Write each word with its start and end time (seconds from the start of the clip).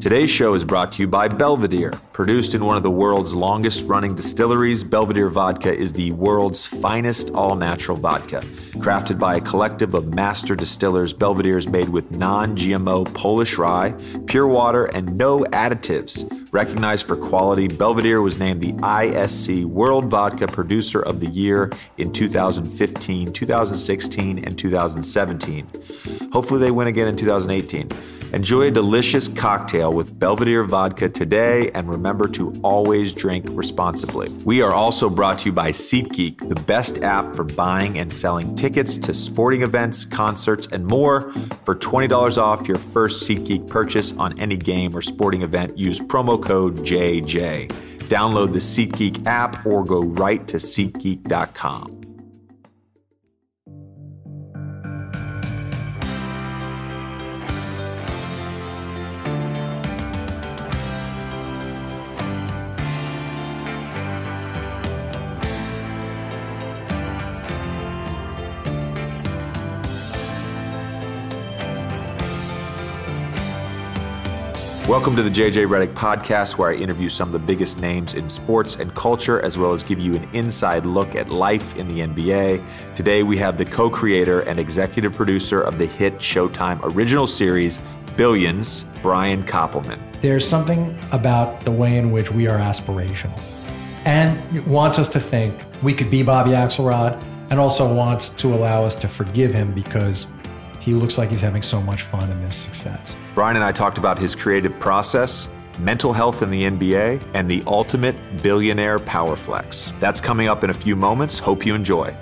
Today's 0.00 0.30
show 0.30 0.54
is 0.54 0.62
brought 0.62 0.92
to 0.92 1.02
you 1.02 1.08
by 1.08 1.26
Belvedere. 1.26 1.90
Produced 2.12 2.54
in 2.54 2.64
one 2.64 2.76
of 2.76 2.82
the 2.82 2.90
world's 2.90 3.34
longest 3.34 3.84
running 3.86 4.14
distilleries, 4.14 4.84
Belvedere 4.84 5.30
Vodka 5.30 5.74
is 5.74 5.92
the 5.92 6.12
world's 6.12 6.64
finest 6.66 7.30
all 7.30 7.56
natural 7.56 7.96
vodka. 7.96 8.42
Crafted 8.74 9.18
by 9.18 9.36
a 9.36 9.40
collective 9.40 9.94
of 9.94 10.12
master 10.12 10.54
distillers, 10.54 11.12
Belvedere 11.12 11.58
is 11.58 11.66
made 11.66 11.88
with 11.88 12.10
non 12.10 12.56
GMO 12.56 13.12
Polish 13.14 13.56
rye, 13.58 13.94
pure 14.26 14.46
water, 14.46 14.84
and 14.84 15.16
no 15.16 15.40
additives. 15.52 16.45
Recognized 16.56 17.06
for 17.06 17.16
quality, 17.16 17.68
Belvedere 17.68 18.22
was 18.22 18.38
named 18.38 18.62
the 18.62 18.72
ISC 18.72 19.66
World 19.66 20.06
Vodka 20.06 20.46
Producer 20.46 21.02
of 21.02 21.20
the 21.20 21.26
Year 21.26 21.70
in 21.98 22.10
2015, 22.10 23.30
2016, 23.30 24.38
and 24.42 24.58
2017. 24.58 25.70
Hopefully, 26.32 26.58
they 26.58 26.70
win 26.70 26.88
again 26.88 27.08
in 27.08 27.14
2018. 27.14 27.92
Enjoy 28.32 28.62
a 28.62 28.70
delicious 28.70 29.28
cocktail 29.28 29.92
with 29.92 30.18
Belvedere 30.18 30.64
vodka 30.64 31.08
today 31.08 31.70
and 31.74 31.88
remember 31.88 32.26
to 32.28 32.52
always 32.62 33.12
drink 33.12 33.46
responsibly. 33.50 34.28
We 34.44 34.62
are 34.62 34.72
also 34.72 35.08
brought 35.08 35.38
to 35.40 35.46
you 35.46 35.52
by 35.52 35.70
SeatGeek, 35.70 36.48
the 36.48 36.60
best 36.62 37.02
app 37.02 37.36
for 37.36 37.44
buying 37.44 37.98
and 37.98 38.12
selling 38.12 38.56
tickets 38.56 38.98
to 38.98 39.14
sporting 39.14 39.62
events, 39.62 40.04
concerts, 40.04 40.66
and 40.66 40.84
more. 40.84 41.32
For 41.64 41.76
$20 41.76 42.36
off 42.36 42.66
your 42.66 42.78
first 42.78 43.28
SeatGeek 43.28 43.68
purchase 43.68 44.12
on 44.16 44.38
any 44.40 44.56
game 44.56 44.96
or 44.96 45.02
sporting 45.02 45.42
event, 45.42 45.78
use 45.78 46.00
promo 46.00 46.42
code 46.46 46.78
JJ. 46.78 47.68
Download 48.08 48.52
the 48.52 48.60
SeatGeek 48.60 49.26
app 49.26 49.66
or 49.66 49.84
go 49.84 50.02
right 50.02 50.46
to 50.48 50.58
SeatGeek.com. 50.58 51.95
Welcome 74.88 75.16
to 75.16 75.22
the 75.24 75.30
JJ 75.30 75.66
Redick 75.66 75.94
podcast, 75.94 76.58
where 76.58 76.70
I 76.70 76.74
interview 76.74 77.08
some 77.08 77.26
of 77.26 77.32
the 77.32 77.44
biggest 77.44 77.76
names 77.76 78.14
in 78.14 78.30
sports 78.30 78.76
and 78.76 78.94
culture, 78.94 79.40
as 79.40 79.58
well 79.58 79.72
as 79.72 79.82
give 79.82 79.98
you 79.98 80.14
an 80.14 80.28
inside 80.32 80.86
look 80.86 81.16
at 81.16 81.28
life 81.28 81.76
in 81.76 81.88
the 81.88 82.06
NBA. 82.06 82.64
Today, 82.94 83.24
we 83.24 83.36
have 83.36 83.58
the 83.58 83.64
co 83.64 83.90
creator 83.90 84.42
and 84.42 84.60
executive 84.60 85.12
producer 85.12 85.60
of 85.60 85.78
the 85.78 85.86
hit 85.86 86.18
Showtime 86.18 86.78
original 86.94 87.26
series, 87.26 87.80
Billions, 88.16 88.84
Brian 89.02 89.42
Koppelman. 89.42 89.98
There's 90.22 90.48
something 90.48 90.96
about 91.10 91.62
the 91.62 91.72
way 91.72 91.98
in 91.98 92.12
which 92.12 92.30
we 92.30 92.46
are 92.46 92.58
aspirational 92.58 93.36
and 94.06 94.64
wants 94.68 95.00
us 95.00 95.08
to 95.08 95.18
think 95.18 95.64
we 95.82 95.94
could 95.94 96.12
be 96.12 96.22
Bobby 96.22 96.52
Axelrod 96.52 97.20
and 97.50 97.58
also 97.58 97.92
wants 97.92 98.30
to 98.30 98.54
allow 98.54 98.84
us 98.84 98.94
to 98.96 99.08
forgive 99.08 99.52
him 99.52 99.72
because 99.72 100.28
he 100.86 100.92
looks 100.92 101.18
like 101.18 101.30
he's 101.30 101.40
having 101.40 101.62
so 101.62 101.82
much 101.82 102.02
fun 102.02 102.30
in 102.30 102.40
this 102.44 102.54
success. 102.54 103.16
Brian 103.34 103.56
and 103.56 103.64
I 103.64 103.72
talked 103.72 103.98
about 103.98 104.20
his 104.20 104.36
creative 104.36 104.78
process, 104.78 105.48
mental 105.80 106.12
health 106.12 106.42
in 106.42 106.50
the 106.52 106.62
NBA, 106.62 107.20
and 107.34 107.50
the 107.50 107.60
ultimate 107.66 108.14
billionaire 108.40 109.00
power 109.00 109.34
flex. 109.34 109.92
That's 109.98 110.20
coming 110.20 110.46
up 110.46 110.62
in 110.62 110.70
a 110.70 110.74
few 110.74 110.94
moments. 110.94 111.40
Hope 111.40 111.66
you 111.66 111.74
enjoy. 111.74 112.16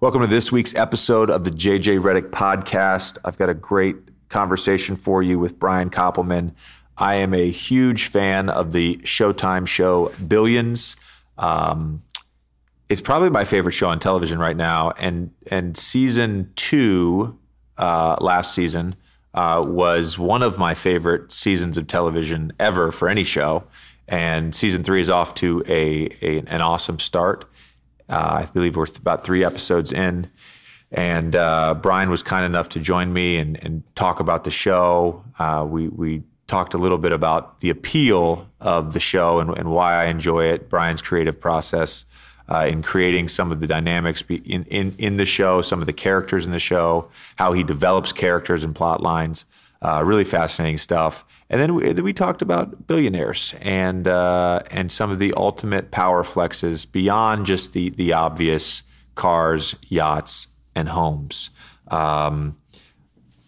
Welcome 0.00 0.22
to 0.22 0.28
this 0.28 0.50
week's 0.50 0.74
episode 0.74 1.28
of 1.28 1.44
the 1.44 1.50
JJ 1.50 2.00
Redick 2.00 2.30
podcast. 2.30 3.18
I've 3.22 3.36
got 3.36 3.50
a 3.50 3.54
great 3.54 3.96
conversation 4.30 4.96
for 4.96 5.22
you 5.22 5.38
with 5.38 5.58
Brian 5.58 5.90
Koppelman. 5.90 6.54
I 6.96 7.16
am 7.16 7.34
a 7.34 7.50
huge 7.50 8.06
fan 8.06 8.48
of 8.48 8.72
the 8.72 8.96
Showtime 9.02 9.66
show 9.66 10.10
Billions. 10.26 10.96
Um, 11.36 12.02
it's 12.88 13.00
probably 13.00 13.30
my 13.30 13.44
favorite 13.44 13.72
show 13.72 13.88
on 13.88 13.98
television 13.98 14.38
right 14.38 14.56
now. 14.56 14.92
And 14.98 15.30
and 15.50 15.76
season 15.76 16.52
two, 16.56 17.38
uh, 17.78 18.16
last 18.20 18.54
season, 18.54 18.96
uh, 19.32 19.64
was 19.66 20.18
one 20.18 20.42
of 20.42 20.58
my 20.58 20.74
favorite 20.74 21.32
seasons 21.32 21.78
of 21.78 21.86
television 21.86 22.52
ever 22.58 22.92
for 22.92 23.08
any 23.08 23.24
show. 23.24 23.64
And 24.06 24.54
season 24.54 24.84
three 24.84 25.00
is 25.00 25.08
off 25.08 25.34
to 25.36 25.64
a, 25.66 26.08
a 26.20 26.38
an 26.46 26.60
awesome 26.60 26.98
start. 26.98 27.46
Uh, 28.08 28.42
I 28.42 28.46
believe 28.52 28.76
we're 28.76 28.86
about 28.96 29.24
three 29.24 29.44
episodes 29.44 29.90
in. 29.90 30.30
And 30.92 31.34
uh, 31.34 31.74
Brian 31.74 32.10
was 32.10 32.22
kind 32.22 32.44
enough 32.44 32.68
to 32.70 32.80
join 32.80 33.12
me 33.12 33.38
and, 33.38 33.60
and 33.64 33.82
talk 33.96 34.20
about 34.20 34.44
the 34.44 34.50
show. 34.50 35.24
Uh, 35.38 35.66
we 35.68 35.88
we 35.88 36.22
talked 36.46 36.74
a 36.74 36.78
little 36.78 36.98
bit 36.98 37.10
about 37.10 37.60
the 37.60 37.70
appeal 37.70 38.46
of 38.60 38.92
the 38.92 39.00
show 39.00 39.40
and, 39.40 39.56
and 39.56 39.70
why 39.70 39.94
I 39.94 40.04
enjoy 40.04 40.44
it, 40.44 40.68
Brian's 40.68 41.00
creative 41.00 41.40
process 41.40 42.04
uh, 42.50 42.66
in 42.68 42.82
creating 42.82 43.28
some 43.28 43.50
of 43.50 43.60
the 43.60 43.66
dynamics 43.66 44.22
in, 44.28 44.64
in, 44.64 44.94
in 44.98 45.16
the 45.16 45.26
show, 45.26 45.62
some 45.62 45.80
of 45.80 45.86
the 45.86 45.92
characters 45.92 46.46
in 46.46 46.52
the 46.52 46.58
show, 46.58 47.08
how 47.36 47.52
he 47.52 47.62
develops 47.62 48.12
characters 48.12 48.64
and 48.64 48.74
plot 48.74 49.02
lines. 49.02 49.46
Uh, 49.82 50.02
really 50.02 50.24
fascinating 50.24 50.78
stuff. 50.78 51.26
And 51.50 51.60
then 51.60 51.74
we, 51.74 51.92
we 51.92 52.12
talked 52.14 52.40
about 52.40 52.86
billionaires 52.86 53.54
and 53.60 54.08
uh, 54.08 54.62
and 54.70 54.90
some 54.90 55.10
of 55.10 55.18
the 55.18 55.34
ultimate 55.36 55.90
power 55.90 56.22
flexes 56.22 56.90
beyond 56.90 57.44
just 57.44 57.74
the 57.74 57.90
the 57.90 58.14
obvious 58.14 58.82
cars, 59.14 59.76
yachts, 59.88 60.48
and 60.74 60.88
homes. 60.88 61.50
Um, 61.88 62.56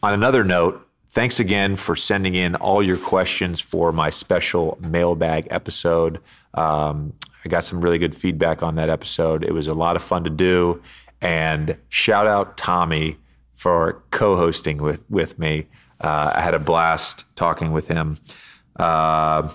on 0.03 0.13
another 0.13 0.45
note, 0.45 0.87
thanks 1.11 1.41
again 1.41 1.75
for 1.75 1.97
sending 1.97 2.35
in 2.35 2.55
all 2.57 2.83
your 2.83 2.99
questions 2.99 3.59
for 3.59 3.91
my 3.91 4.11
special 4.11 4.77
mailbag 4.83 5.49
episode. 5.51 6.21
Um, 6.53 7.15
I 7.47 7.49
got 7.49 7.65
some 7.65 7.81
really 7.81 8.01
good 8.01 8.13
feedback 8.13 8.65
on 8.65 8.75
that 8.75 8.91
episode. 8.91 9.45
It 9.45 9.53
was 9.53 9.69
a 9.69 9.73
lot 9.73 9.95
of 9.95 10.03
fun 10.03 10.25
to 10.25 10.31
do. 10.31 10.83
And 11.21 11.77
shout 11.91 12.27
out 12.27 12.57
Tommy 12.57 13.19
for 13.55 14.03
co-hosting 14.11 14.79
with 14.79 15.09
with 15.09 15.39
me. 15.39 15.69
Uh, 16.01 16.33
I 16.35 16.41
had 16.41 16.55
a 16.55 16.59
blast 16.59 17.25
talking 17.37 17.71
with 17.71 17.87
him. 17.87 18.17
Uh, 18.75 19.49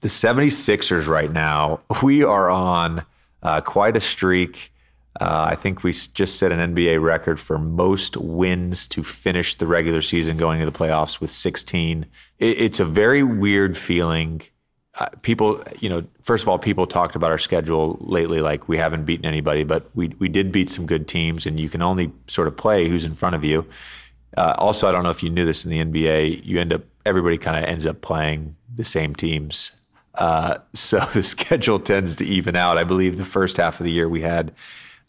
the 0.00 0.08
76ers 0.08 1.06
right 1.06 1.30
now, 1.30 1.80
we 2.02 2.24
are 2.24 2.48
on 2.48 3.04
uh, 3.42 3.60
quite 3.60 3.94
a 3.94 4.00
streak. 4.00 4.72
Uh, 5.20 5.48
I 5.50 5.54
think 5.54 5.84
we 5.84 5.92
just 5.92 6.36
set 6.36 6.50
an 6.50 6.74
NBA 6.74 7.00
record 7.02 7.38
for 7.38 7.58
most 7.58 8.16
wins 8.16 8.86
to 8.88 9.04
finish 9.04 9.54
the 9.56 9.66
regular 9.66 10.00
season 10.00 10.38
going 10.38 10.60
into 10.60 10.72
the 10.72 10.76
playoffs 10.76 11.20
with 11.20 11.30
16. 11.30 12.06
It, 12.38 12.46
it's 12.46 12.80
a 12.80 12.86
very 12.86 13.22
weird 13.22 13.76
feeling 13.76 14.40
uh, 14.98 15.06
people, 15.22 15.62
you 15.80 15.88
know, 15.88 16.04
first 16.22 16.42
of 16.42 16.48
all, 16.48 16.58
people 16.58 16.86
talked 16.86 17.16
about 17.16 17.30
our 17.30 17.38
schedule 17.38 17.96
lately, 18.00 18.40
like 18.40 18.68
we 18.68 18.76
haven't 18.76 19.04
beaten 19.04 19.24
anybody, 19.24 19.64
but 19.64 19.88
we 19.94 20.08
we 20.18 20.28
did 20.28 20.52
beat 20.52 20.68
some 20.68 20.84
good 20.84 21.08
teams, 21.08 21.46
and 21.46 21.58
you 21.58 21.70
can 21.70 21.80
only 21.80 22.12
sort 22.26 22.46
of 22.46 22.56
play 22.56 22.88
who's 22.88 23.04
in 23.04 23.14
front 23.14 23.34
of 23.34 23.42
you. 23.42 23.66
Uh, 24.36 24.54
also, 24.58 24.88
I 24.88 24.92
don't 24.92 25.02
know 25.02 25.10
if 25.10 25.22
you 25.22 25.30
knew 25.30 25.46
this 25.46 25.64
in 25.64 25.70
the 25.70 25.82
NBA, 25.82 26.44
you 26.44 26.60
end 26.60 26.74
up 26.74 26.82
everybody 27.06 27.38
kind 27.38 27.62
of 27.62 27.68
ends 27.68 27.86
up 27.86 28.02
playing 28.02 28.54
the 28.74 28.84
same 28.84 29.14
teams, 29.14 29.72
uh, 30.16 30.56
so 30.74 30.98
the 31.14 31.22
schedule 31.22 31.80
tends 31.80 32.16
to 32.16 32.26
even 32.26 32.54
out. 32.54 32.76
I 32.76 32.84
believe 32.84 33.16
the 33.16 33.24
first 33.24 33.56
half 33.56 33.80
of 33.80 33.84
the 33.84 33.92
year 33.92 34.08
we 34.10 34.20
had 34.20 34.52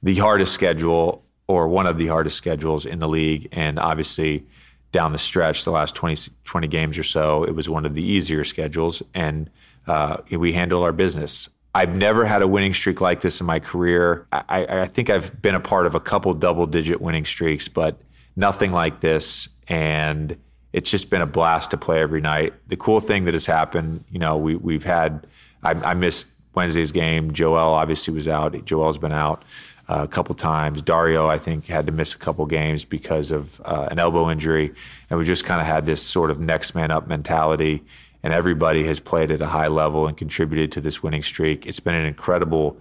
the 0.02 0.16
hardest 0.16 0.54
schedule 0.54 1.24
or 1.48 1.68
one 1.68 1.88
of 1.88 1.98
the 1.98 2.08
hardest 2.08 2.38
schedules 2.38 2.86
in 2.86 3.00
the 3.00 3.08
league, 3.08 3.50
and 3.52 3.78
obviously 3.78 4.46
down 4.94 5.12
the 5.12 5.18
stretch, 5.18 5.66
the 5.66 5.72
last 5.72 5.94
20, 5.96 6.32
20 6.46 6.68
games 6.68 6.98
or 6.98 7.04
so, 7.04 7.44
it 7.44 7.54
was 7.54 7.68
one 7.68 7.86
of 7.86 7.96
the 7.96 8.06
easier 8.06 8.46
schedules 8.46 9.04
and 9.14 9.50
uh, 9.88 10.18
we 10.32 10.54
handle 10.54 10.84
our 10.84 10.92
business. 10.92 11.50
I've 11.76 11.96
never 11.96 12.26
had 12.26 12.42
a 12.42 12.48
winning 12.48 12.74
streak 12.74 13.02
like 13.02 13.22
this 13.22 13.40
in 13.40 13.48
my 13.48 13.60
career. 13.60 14.28
I, 14.32 14.66
I 14.70 14.86
think 14.86 15.10
I've 15.10 15.42
been 15.42 15.56
a 15.56 15.60
part 15.60 15.88
of 15.88 15.96
a 15.96 16.00
couple 16.00 16.34
double 16.36 16.68
digit 16.68 17.02
winning 17.02 17.26
streaks, 17.26 17.68
but 17.68 18.00
nothing 18.36 18.72
like 18.72 19.00
this. 19.00 19.50
And 19.68 20.38
it's 20.72 20.92
just 20.92 21.10
been 21.10 21.22
a 21.22 21.26
blast 21.26 21.72
to 21.72 21.78
play 21.78 22.00
every 22.00 22.22
night. 22.22 22.54
The 22.68 22.78
cool 22.78 23.00
thing 23.00 23.26
that 23.26 23.34
has 23.34 23.48
happened, 23.48 24.04
you 24.12 24.20
know, 24.20 24.38
we, 24.38 24.56
we've 24.56 24.84
had, 24.84 25.26
I, 25.64 25.72
I 25.72 25.94
missed 25.96 26.28
Wednesday's 26.54 26.92
game. 26.92 27.34
Joel 27.34 27.74
obviously 27.74 28.14
was 28.14 28.28
out. 28.28 28.66
Joel's 28.66 29.00
been 29.00 29.12
out 29.12 29.44
uh, 29.90 30.02
a 30.04 30.08
couple 30.08 30.36
times. 30.36 30.82
Dario, 30.84 31.26
I 31.26 31.40
think, 31.40 31.66
had 31.66 31.88
to 31.88 31.92
miss 31.92 32.14
a 32.14 32.18
couple 32.18 32.46
games 32.46 32.86
because 32.86 33.32
of 33.32 33.60
uh, 33.66 33.88
an 33.90 33.98
elbow 33.98 34.30
injury. 34.30 34.74
And 35.10 35.18
we 35.18 35.26
just 35.26 35.44
kind 35.44 35.60
of 35.60 35.66
had 35.66 35.88
this 35.88 36.04
sort 36.04 36.30
of 36.30 36.40
next 36.40 36.76
man 36.76 36.92
up 36.92 37.08
mentality 37.08 37.84
and 38.24 38.34
everybody 38.34 38.86
has 38.86 39.00
played 39.00 39.32
at 39.32 39.42
a 39.42 39.48
high 39.48 39.68
level 39.68 40.08
and 40.08 40.16
contributed 40.16 40.72
to 40.72 40.82
this 40.82 41.04
winning 41.04 41.22
streak. 41.22 41.68
It's 41.68 41.82
been 41.82 41.96
an 41.96 42.06
incredible 42.06 42.78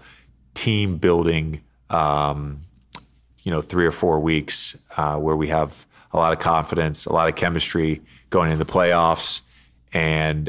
team 0.55 0.99
building, 0.99 1.63
um, 1.91 2.63
you 3.43 3.51
know, 3.51 3.61
three 3.61 3.85
or 3.85 3.91
four 3.91 4.21
weeks 4.21 4.79
uh, 4.97 5.17
where 5.17 5.37
we 5.37 5.49
have 5.49 5.85
a 6.13 6.17
lot 6.17 6.33
of 6.33 6.39
confidence, 6.39 7.07
a 7.07 7.13
lot 7.13 7.29
of 7.29 7.35
chemistry 7.35 8.01
going 8.31 8.53
into 8.53 8.65
the 8.65 8.71
playoffs, 8.71 9.41
and 9.93 10.49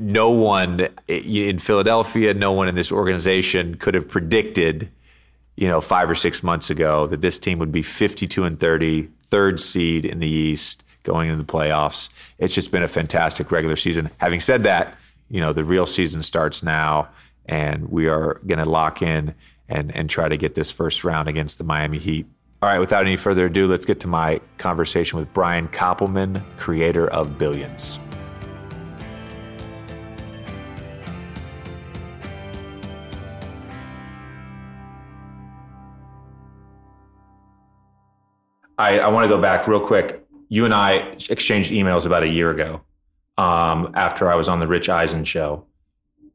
no 0.00 0.30
one 0.30 0.88
in 1.06 1.58
Philadelphia, 1.58 2.32
no 2.32 2.52
one 2.52 2.68
in 2.68 2.74
this 2.74 2.90
organization 2.90 3.76
could 3.76 3.94
have 3.94 4.08
predicted, 4.08 4.90
you 5.56 5.68
know, 5.68 5.80
five 5.80 6.08
or 6.08 6.14
six 6.14 6.42
months 6.42 6.70
ago 6.70 7.06
that 7.06 7.20
this 7.20 7.38
team 7.38 7.58
would 7.58 7.72
be 7.72 7.82
52 7.82 8.44
and 8.44 8.58
30, 8.58 9.08
third 9.20 9.60
seed 9.60 10.04
in 10.04 10.18
the 10.18 10.28
East 10.28 10.84
going 11.08 11.30
into 11.30 11.42
the 11.42 11.50
playoffs. 11.50 12.10
It's 12.38 12.54
just 12.54 12.70
been 12.70 12.82
a 12.82 12.88
fantastic 12.88 13.50
regular 13.50 13.76
season. 13.76 14.10
Having 14.18 14.40
said 14.40 14.62
that, 14.64 14.94
you 15.30 15.40
know, 15.40 15.54
the 15.54 15.64
real 15.64 15.86
season 15.86 16.22
starts 16.22 16.62
now, 16.62 17.08
and 17.46 17.90
we 17.90 18.08
are 18.08 18.34
going 18.46 18.58
to 18.58 18.68
lock 18.68 19.00
in 19.00 19.34
and, 19.70 19.94
and 19.96 20.10
try 20.10 20.28
to 20.28 20.36
get 20.36 20.54
this 20.54 20.70
first 20.70 21.04
round 21.04 21.26
against 21.26 21.56
the 21.56 21.64
Miami 21.64 21.98
Heat. 21.98 22.26
All 22.60 22.68
right, 22.68 22.78
without 22.78 23.06
any 23.06 23.16
further 23.16 23.46
ado, 23.46 23.66
let's 23.66 23.86
get 23.86 24.00
to 24.00 24.06
my 24.06 24.40
conversation 24.58 25.18
with 25.18 25.32
Brian 25.32 25.68
Koppelman, 25.68 26.42
creator 26.58 27.08
of 27.08 27.38
Billions. 27.38 27.98
I, 38.76 38.98
I 38.98 39.08
want 39.08 39.24
to 39.24 39.28
go 39.28 39.40
back 39.40 39.66
real 39.66 39.80
quick. 39.80 40.27
You 40.48 40.64
and 40.64 40.74
I 40.74 41.14
exchanged 41.30 41.70
emails 41.70 42.06
about 42.06 42.22
a 42.22 42.28
year 42.28 42.50
ago 42.50 42.80
um, 43.36 43.92
after 43.94 44.30
I 44.30 44.34
was 44.34 44.48
on 44.48 44.60
the 44.60 44.66
Rich 44.66 44.88
Eisen 44.88 45.24
show. 45.24 45.66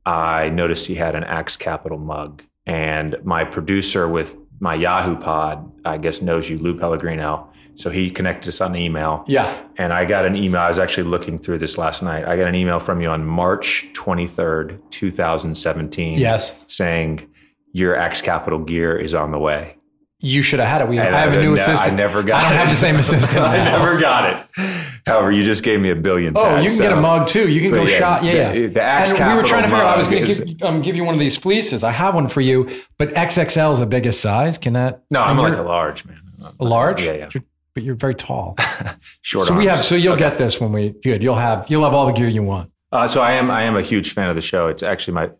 I 0.05 0.49
noticed 0.49 0.87
he 0.87 0.95
had 0.95 1.15
an 1.15 1.23
Axe 1.23 1.57
Capital 1.57 1.97
mug. 1.97 2.43
And 2.65 3.17
my 3.23 3.43
producer 3.43 4.07
with 4.07 4.37
my 4.59 4.75
Yahoo 4.75 5.17
pod, 5.17 5.69
I 5.83 5.97
guess, 5.97 6.21
knows 6.21 6.49
you, 6.49 6.57
Lou 6.57 6.77
Pellegrino. 6.77 7.49
So 7.75 7.89
he 7.89 8.09
connected 8.09 8.49
us 8.49 8.61
on 8.61 8.75
email. 8.75 9.25
Yeah. 9.27 9.61
And 9.77 9.91
I 9.91 10.05
got 10.05 10.25
an 10.25 10.35
email. 10.35 10.61
I 10.61 10.69
was 10.69 10.79
actually 10.79 11.09
looking 11.09 11.37
through 11.37 11.57
this 11.57 11.77
last 11.77 12.03
night. 12.03 12.25
I 12.25 12.37
got 12.37 12.47
an 12.47 12.55
email 12.55 12.79
from 12.79 13.01
you 13.01 13.09
on 13.09 13.25
March 13.25 13.87
23rd, 13.93 14.79
2017. 14.91 16.19
Yes. 16.19 16.53
Saying 16.67 17.29
your 17.73 17.95
Axe 17.95 18.21
Capital 18.21 18.59
gear 18.59 18.95
is 18.95 19.13
on 19.13 19.31
the 19.31 19.39
way. 19.39 19.77
You 20.25 20.41
should 20.41 20.59
have 20.59 20.69
had 20.69 20.81
it. 20.81 20.87
We 20.87 20.97
And 20.99 21.13
I 21.13 21.19
have 21.19 21.33
I 21.33 21.35
a 21.35 21.41
new 21.41 21.53
ne- 21.53 21.59
I 21.59 21.63
assistant. 21.63 21.95
never 21.97 22.23
got 22.23 22.41
it. 22.41 22.45
I 22.45 22.49
don't 22.49 22.55
it. 22.55 22.59
have 22.61 22.69
the 22.69 22.75
same 22.77 22.95
assistant. 23.05 23.37
I 23.43 23.57
never 23.57 23.99
got 23.99 24.33
it. 24.57 24.85
However, 25.05 25.31
you 25.33 25.43
just 25.43 25.63
gave 25.63 25.81
me 25.81 25.89
a 25.89 25.95
billion. 25.97 26.33
Oh, 26.37 26.59
you 26.61 26.69
can 26.69 26.77
get 26.77 26.93
a 26.93 26.95
mug 26.95 27.27
too. 27.27 27.49
You 27.49 27.59
can 27.59 27.71
But 27.71 27.75
go 27.75 27.83
yeah, 27.91 27.99
shop. 27.99 28.23
Yeah, 28.23 28.51
the- 28.53 28.59
yeah. 28.61 28.67
the 28.69 28.81
Axe 28.81 29.11
and 29.11 29.29
we 29.35 29.41
were 29.41 29.47
trying 29.47 29.63
to 29.63 29.67
figure 29.69 29.83
out. 29.83 29.95
I 29.95 29.97
was 29.97 30.07
going 30.07 30.25
to 30.25 30.45
give, 30.45 30.61
um, 30.63 30.81
give 30.81 30.95
you 30.95 31.03
one 31.03 31.13
of 31.13 31.19
these 31.19 31.35
fleeces. 31.35 31.83
I 31.83 31.91
have 31.91 32.15
one 32.15 32.29
for 32.29 32.39
you, 32.39 32.69
but 32.97 33.09
XXL 33.09 33.73
is 33.73 33.79
the 33.79 33.85
biggest 33.85 34.21
size. 34.21 34.57
Can 34.57 34.73
that? 34.73 35.03
No, 35.11 35.21
I'm 35.21 35.37
like 35.37 35.57
a 35.57 35.61
large 35.61 36.05
man. 36.05 36.21
a 36.59 36.63
large. 36.63 37.01
Yeah, 37.01 37.13
yeah. 37.13 37.29
You're- 37.33 37.45
but 37.75 37.81
you're 37.83 37.95
very 37.95 38.13
tall. 38.15 38.55
Short. 39.23 39.47
so 39.47 39.57
we 39.57 39.65
have. 39.65 39.79
So 39.83 39.95
you'll 39.95 40.15
get 40.15 40.37
this 40.37 40.61
when 40.61 40.71
we 40.71 40.91
good. 41.03 41.21
You'll 41.23 41.35
have. 41.35 41.65
You'll 41.69 41.83
have 41.83 41.93
all 41.95 42.05
the 42.05 42.13
gear 42.13 42.27
you 42.27 42.43
want. 42.43 42.71
Uh, 42.91 43.07
so 43.07 43.19
I 43.21 43.31
am. 43.33 43.49
I 43.51 43.63
am 43.63 43.75
a 43.75 43.81
huge 43.81 44.13
fan 44.13 44.29
of 44.29 44.35
the 44.35 44.41
show. 44.43 44.67
It's 44.67 44.83
actually 44.83 45.15
my. 45.15 45.31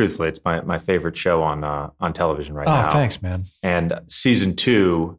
Truthfully, 0.00 0.28
it's 0.28 0.40
my, 0.46 0.62
my 0.62 0.78
favorite 0.78 1.14
show 1.14 1.42
on 1.42 1.62
uh, 1.62 1.90
on 2.00 2.14
television 2.14 2.54
right 2.54 2.66
Oh, 2.66 2.70
now. 2.70 2.90
thanks, 2.90 3.20
man. 3.20 3.44
And 3.62 4.00
season 4.06 4.56
two 4.56 5.18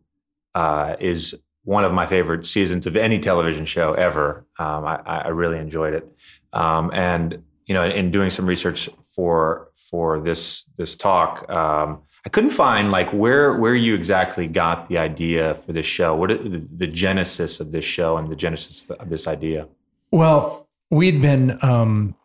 uh, 0.55 0.95
is 0.99 1.35
one 1.65 1.83
of 1.83 1.93
my 1.93 2.07
favorite 2.07 2.47
seasons 2.47 2.87
of 2.87 2.95
any 2.95 3.19
television 3.19 3.65
show 3.65 3.93
ever. 3.93 4.47
Um, 4.57 4.83
I, 4.83 4.95
I 5.05 5.27
really 5.27 5.59
enjoyed 5.59 5.93
it. 5.93 6.11
Um, 6.51 6.89
and 6.95 7.43
you 7.67 7.75
know, 7.75 7.83
in 7.83 8.09
doing 8.09 8.31
some 8.31 8.47
research 8.47 8.89
for 9.03 9.69
for 9.75 10.19
this 10.19 10.65
this 10.77 10.95
talk, 10.95 11.47
um, 11.51 12.01
I 12.25 12.29
couldn't 12.29 12.49
find 12.49 12.89
like 12.89 13.11
where 13.13 13.53
where 13.59 13.75
you 13.75 13.93
exactly 13.93 14.47
got 14.47 14.89
the 14.89 14.97
idea 14.97 15.53
for 15.53 15.73
this 15.73 15.85
show. 15.85 16.15
What 16.15 16.29
the, 16.29 16.67
the 16.75 16.87
genesis 16.87 17.59
of 17.59 17.71
this 17.71 17.85
show 17.85 18.17
and 18.17 18.29
the 18.29 18.35
genesis 18.35 18.89
of 18.89 19.09
this 19.09 19.27
idea? 19.27 19.67
Well, 20.09 20.67
we'd 20.89 21.21
been 21.21 21.59
um, 21.61 22.15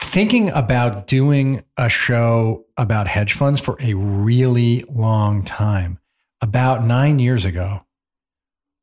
thinking 0.00 0.50
about 0.50 1.06
doing 1.06 1.62
a 1.76 1.88
show 1.88 2.64
about 2.76 3.06
hedge 3.06 3.34
funds 3.34 3.60
for 3.60 3.76
a 3.80 3.94
really 3.94 4.84
long 4.88 5.44
time. 5.44 5.98
About 6.40 6.84
nine 6.84 7.18
years 7.18 7.44
ago, 7.44 7.84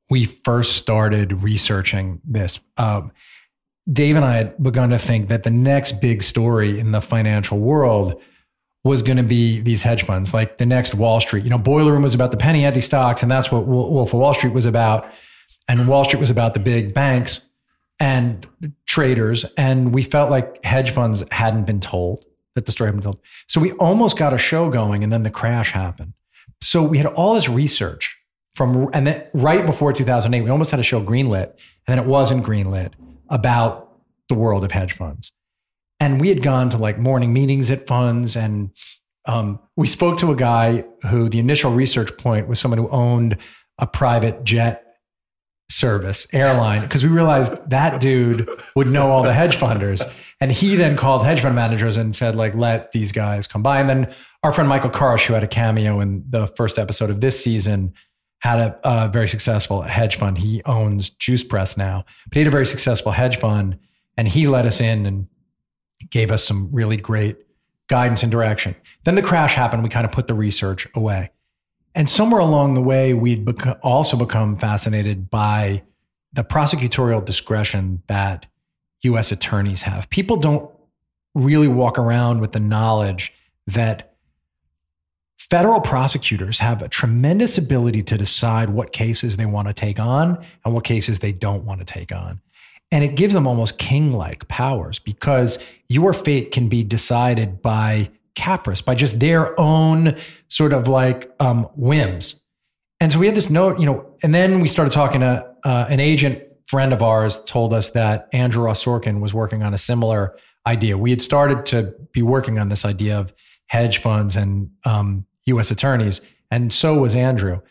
we 0.10 0.26
first 0.26 0.78
started 0.78 1.44
researching 1.44 2.22
this. 2.24 2.60
Um, 2.78 3.12
Dave 3.92 4.16
and 4.16 4.26
I 4.26 4.38
had 4.38 4.64
begun 4.64 4.90
to 4.92 5.00
think 5.00 5.28
that 5.30 5.44
the 5.44 5.52
next 5.52 6.00
big 6.00 6.24
story 6.24 6.80
in 6.80 6.92
the 6.92 7.02
financial 7.02 7.60
world 7.60 8.22
was 8.84 9.02
going 9.02 9.18
to 9.18 9.24
be 9.24 9.60
these 9.60 9.84
hedge 9.84 10.04
funds, 10.04 10.34
like 10.34 10.58
the 10.58 10.66
next 10.66 10.96
Wall 10.96 11.20
Street. 11.20 11.44
You 11.44 11.50
know, 11.50 11.58
Boiler 11.58 11.92
Room 11.92 12.04
was 12.04 12.14
about 12.14 12.32
the 12.32 12.38
penny 12.38 12.64
ante 12.64 12.82
stocks, 12.82 13.22
and 13.24 13.32
that's 13.32 13.52
what 13.52 13.66
Wolf 13.68 14.14
of 14.14 14.20
Wall 14.20 14.34
Street 14.34 14.54
was 14.54 14.66
about. 14.66 15.12
And 15.68 15.88
Wall 15.88 16.04
Street 16.04 16.20
was 16.20 16.30
about 16.30 16.54
the 16.54 16.60
big 16.60 16.94
banks 16.94 17.42
and 18.00 18.48
traders. 18.86 19.46
And 19.58 19.94
we 19.94 20.04
felt 20.04 20.30
like 20.30 20.64
hedge 20.64 20.92
funds 20.92 21.24
hadn't 21.32 21.66
been 21.66 21.80
told 21.80 22.26
that 22.56 22.66
the 22.66 22.72
story 22.72 22.88
hadn't 22.88 23.02
been 23.02 23.12
told. 23.12 23.22
So 23.48 23.60
we 23.60 23.74
almost 23.74 24.18
got 24.18 24.34
a 24.34 24.38
show 24.38 24.70
going, 24.70 25.04
and 25.04 25.12
then 25.12 25.24
the 25.24 25.30
crash 25.30 25.72
happened. 25.72 26.14
So 26.62 26.84
we 26.84 26.98
had 26.98 27.08
all 27.08 27.36
this 27.36 27.50
research 27.50 28.18
from, 28.56 28.90
and 28.94 29.08
then 29.08 29.24
right 29.34 29.66
before 29.66 29.94
2008, 29.94 30.42
we 30.42 30.50
almost 30.50 30.72
had 30.72 30.80
a 30.80 30.84
show 30.84 31.02
greenlit, 31.02 31.50
and 31.50 31.88
then 31.88 32.00
it 32.00 32.06
wasn't 32.06 32.46
greenlit 32.46 32.94
about 33.30 33.98
the 34.28 34.36
world 34.36 34.64
of 34.64 34.72
hedge 34.72 34.94
funds. 34.94 35.32
And 36.00 36.20
we 36.20 36.30
had 36.30 36.42
gone 36.42 36.70
to 36.70 36.78
like 36.78 36.98
morning 36.98 37.34
meetings 37.34 37.70
at 37.72 37.88
funds, 37.88 38.36
and 38.36 38.72
um, 39.26 39.60
we 39.76 39.88
spoke 39.88 40.18
to 40.20 40.32
a 40.32 40.36
guy 40.36 40.86
who 41.08 41.30
the 41.30 41.40
initial 41.40 41.72
research 41.72 42.18
point 42.18 42.48
was 42.48 42.60
someone 42.60 42.78
who 42.78 42.90
owned 42.90 43.38
a 43.78 43.88
private 43.88 44.44
jet 44.44 44.89
service 45.70 46.28
airline 46.34 46.82
because 46.82 47.04
we 47.04 47.10
realized 47.10 47.54
that 47.70 48.02
dude 48.02 48.50
would 48.76 48.88
know 48.88 49.12
all 49.12 49.24
the 49.24 49.34
hedge 49.34 49.56
funders. 49.56 50.04
And 50.42 50.52
he 50.52 50.76
then 50.76 50.98
called 50.98 51.24
hedge 51.24 51.42
fund 51.42 51.56
managers 51.56 51.98
and 51.98 52.16
said 52.16 52.36
like 52.36 52.56
let 52.56 52.92
these 52.92 53.12
guys 53.12 53.46
come 53.46 53.62
by. 53.62 53.80
And 53.80 53.88
then 53.88 54.14
our 54.44 54.52
friend 54.52 54.68
michael 54.68 54.90
karsh 54.90 55.26
who 55.26 55.34
had 55.34 55.44
a 55.44 55.48
cameo 55.48 56.00
in 56.00 56.24
the 56.30 56.48
first 56.48 56.80
episode 56.80 57.10
of 57.10 57.22
this 57.22 57.42
season 57.42 57.94
had 58.40 58.60
a, 58.60 58.80
a 58.84 59.08
very 59.10 59.28
successful 59.28 59.82
hedge 59.82 60.16
fund. 60.16 60.38
He 60.38 60.62
owns 60.66 61.10
juice 61.12 61.44
press 61.44 61.78
now 61.78 62.04
but 62.26 62.34
he 62.34 62.40
had 62.40 62.48
a 62.48 62.52
very 62.52 62.66
successful 62.66 63.12
hedge 63.12 63.38
fund 63.38 63.78
and 64.18 64.28
he 64.28 64.48
let 64.48 64.66
us 64.66 64.82
in 64.82 65.06
and 65.06 65.28
gave 66.10 66.32
us 66.32 66.44
some 66.44 66.70
really 66.72 66.98
great 66.98 67.38
guidance 67.88 68.24
and 68.24 68.32
direction. 68.32 68.76
Then 69.04 69.16
the 69.16 69.22
crash 69.22 69.54
happened. 69.54 69.84
We 69.84 69.90
kind 69.90 70.06
of 70.06 70.12
put 70.12 70.28
the 70.28 70.34
research 70.34 70.88
away 70.96 71.32
and 71.96 72.10
somewhere 72.10 72.42
along 72.42 72.76
the 72.76 72.82
way, 72.82 73.14
we'd 73.14 73.48
also 73.82 74.18
become 74.18 74.58
fascinated 74.58 75.30
by 75.30 75.84
the 76.34 76.44
prosecutorial 76.44 77.24
discretion 77.24 78.04
that 78.08 78.46
US 79.02 79.32
attorneys 79.32 79.84
have. 79.84 80.10
People 80.10 80.38
don't 80.38 80.70
really 81.34 81.68
walk 81.68 81.98
around 81.98 82.40
with 82.40 82.52
the 82.52 82.60
knowledge 82.60 83.34
that 83.68 84.16
federal 85.38 85.82
prosecutors 85.82 86.60
have 86.60 86.82
a 86.82 86.90
tremendous 86.90 87.58
ability 87.58 88.04
to 88.04 88.18
decide 88.18 88.70
what 88.70 88.92
cases 88.92 89.38
they 89.38 89.46
want 89.46 89.68
to 89.68 89.74
take 89.74 90.00
on 90.00 90.44
and 90.64 90.74
what 90.74 90.84
cases 90.84 91.20
they 91.20 91.32
don't 91.32 91.66
want 91.66 91.80
to 91.80 91.86
take 91.86 92.12
on. 92.12 92.40
And 92.92 93.04
it 93.04 93.16
gives 93.16 93.34
them 93.34 93.48
almost 93.48 93.78
king 93.78 94.14
like 94.14 94.48
powers 94.48 95.00
because 95.00 95.64
your 95.88 96.14
fate 96.14 96.52
can 96.52 96.70
be 96.70 96.84
decided 96.84 97.62
by 97.62 98.10
caprice, 98.40 98.82
by 98.82 98.96
just 98.96 99.20
their 99.20 99.60
own 99.60 100.18
sort 100.48 100.74
of 100.74 100.88
like 100.88 101.32
um, 101.40 101.64
whims. 101.76 102.42
And 103.00 103.12
so 103.12 103.20
we 103.20 103.28
had 103.28 103.36
this 103.36 103.50
note, 103.50 103.80
you 103.80 103.86
know, 103.86 104.06
and 104.24 104.34
then 104.34 104.60
we 104.60 104.68
started 104.68 104.92
talking 104.92 105.22
to 105.22 105.46
uh, 105.64 105.86
an 105.90 106.00
agent 106.00 106.44
friend 106.66 106.94
of 106.94 107.02
ours 107.02 107.44
told 107.44 107.74
us 107.74 107.92
that 107.92 108.28
Andrew 108.32 108.64
Ross 108.64 108.84
Sorkin 108.84 109.22
was 109.22 109.34
working 109.34 109.64
on 109.64 109.74
a 109.74 109.78
similar 109.78 110.36
idea. 110.68 110.98
We 110.98 111.10
had 111.10 111.22
started 111.22 111.66
to 111.68 111.96
be 112.12 112.22
working 112.22 112.60
on 112.60 112.70
this 112.70 112.86
idea 112.86 113.20
of 113.20 113.34
hedge 113.68 113.98
funds 113.98 114.36
and 114.36 114.70
um, 114.86 115.26
U.S. 115.46 115.72
attorneys, 115.72 116.22
and 116.52 116.72
so 116.72 117.00
was 117.00 117.16
Andrew. 117.16 117.62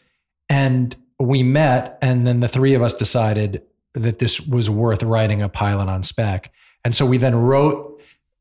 And 0.49 0.97
we 1.21 1.43
met, 1.43 1.99
and 2.03 2.27
then 2.27 2.41
the 2.41 2.49
three 2.49 2.75
of 2.75 2.83
us 2.83 2.95
decided 2.95 3.63
that 3.95 4.19
this 4.19 4.41
was 4.41 4.69
worth 4.69 5.03
writing 5.03 5.43
a 5.43 5.49
pilot 5.49 5.89
on 5.89 6.03
spec. 6.03 6.53
And 6.85 6.95
so 6.95 7.07
we 7.07 7.19
then 7.19 7.35
wrote, 7.35 7.88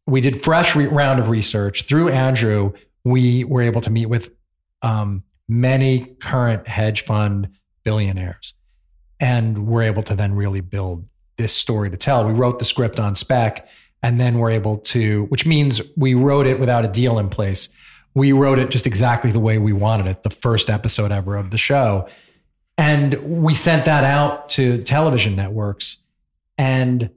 we 0.08 0.22
did 0.22 0.42
fresh 0.42 0.76
re- 0.76 0.88
round 0.88 1.20
of 1.20 1.30
research 1.30 1.84
through 1.84 2.10
Andrew. 2.10 2.74
We 3.04 3.44
were 3.44 3.62
able 3.62 3.82
to 3.82 3.90
meet 3.90 4.08
with 4.08 4.32
um, 4.82 5.24
many 5.48 6.16
current 6.20 6.68
hedge 6.68 7.06
fund 7.06 7.50
billionaires, 7.84 8.54
and 9.20 9.68
we're 9.68 9.84
able 9.84 10.04
to 10.04 10.16
then 10.16 10.34
really 10.34 10.62
build 10.62 11.06
this 11.38 11.54
story 11.54 11.90
to 11.90 11.98
tell. 11.98 12.26
We 12.26 12.34
wrote 12.34 12.60
the 12.60 12.66
script 12.66 13.00
on 13.00 13.16
spec, 13.16 13.68
and 14.02 14.20
then 14.20 14.40
we're 14.40 14.52
able 14.52 14.78
to, 14.78 15.26
which 15.26 15.46
means 15.46 15.82
we 15.96 16.14
wrote 16.14 16.48
it 16.48 16.60
without 16.60 16.86
a 16.86 16.88
deal 16.88 17.20
in 17.20 17.30
place. 17.30 17.70
We 18.14 18.32
wrote 18.32 18.60
it 18.60 18.72
just 18.72 18.88
exactly 18.88 19.32
the 19.32 19.40
way 19.40 19.58
we 19.58 19.74
wanted 19.74 20.08
it, 20.08 20.24
the 20.24 20.30
first 20.30 20.70
episode 20.70 21.12
ever 21.12 21.36
of 21.36 21.52
the 21.52 21.58
show. 21.58 22.08
And 22.78 23.14
we 23.44 23.54
sent 23.54 23.86
that 23.86 24.04
out 24.04 24.50
to 24.50 24.82
television 24.84 25.36
networks, 25.36 25.98
and 26.58 27.10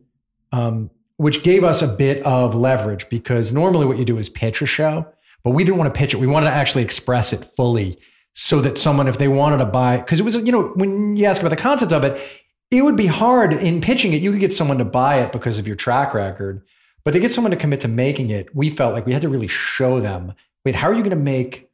um, 0.53 0.91
which 1.21 1.43
gave 1.43 1.65
us 1.65 1.83
a 1.83 1.87
bit 1.87 2.25
of 2.25 2.55
leverage 2.55 3.07
because 3.11 3.53
normally 3.53 3.85
what 3.85 3.99
you 3.99 4.07
do 4.07 4.17
is 4.17 4.31
pitch 4.31 4.63
a 4.63 4.67
show, 4.67 5.07
but 5.45 5.51
we 5.51 5.65
didn't 5.65 5.77
want 5.77 5.93
to 5.93 5.99
pitch 5.99 6.15
it. 6.15 6.17
We 6.17 6.27
wanted 6.27 6.49
to 6.49 6.57
actually 6.57 6.83
express 6.83 7.35
it 7.35 7.45
fully 7.45 7.99
so 8.33 8.63
that 8.63 8.79
someone, 8.79 9.07
if 9.07 9.19
they 9.19 9.29
wanted 9.29 9.59
to 9.59 9.67
buy, 9.67 9.99
because 9.99 10.19
it 10.19 10.23
was, 10.23 10.35
you 10.37 10.51
know, 10.51 10.69
when 10.77 11.19
you 11.19 11.27
ask 11.27 11.43
about 11.43 11.51
the 11.51 11.57
concept 11.57 11.93
of 11.93 12.05
it, 12.05 12.27
it 12.71 12.81
would 12.81 12.97
be 12.97 13.05
hard 13.05 13.53
in 13.53 13.83
pitching 13.83 14.15
it. 14.15 14.23
You 14.23 14.31
could 14.31 14.41
get 14.41 14.55
someone 14.55 14.79
to 14.79 14.85
buy 14.87 15.21
it 15.21 15.31
because 15.31 15.59
of 15.59 15.67
your 15.67 15.77
track 15.77 16.15
record, 16.15 16.63
but 17.05 17.11
to 17.11 17.21
get 17.21 17.35
someone 17.35 17.51
to 17.51 17.57
commit 17.59 17.83
to 17.83 17.89
making 17.89 18.31
it, 18.31 18.57
we 18.57 18.71
felt 18.71 18.95
like 18.95 19.05
we 19.05 19.13
had 19.13 19.21
to 19.21 19.29
really 19.29 19.49
show 19.49 20.01
them 20.01 20.33
wait, 20.65 20.75
how 20.75 20.89
are 20.89 20.95
you 20.95 21.03
going 21.03 21.11
to 21.11 21.17
make 21.17 21.71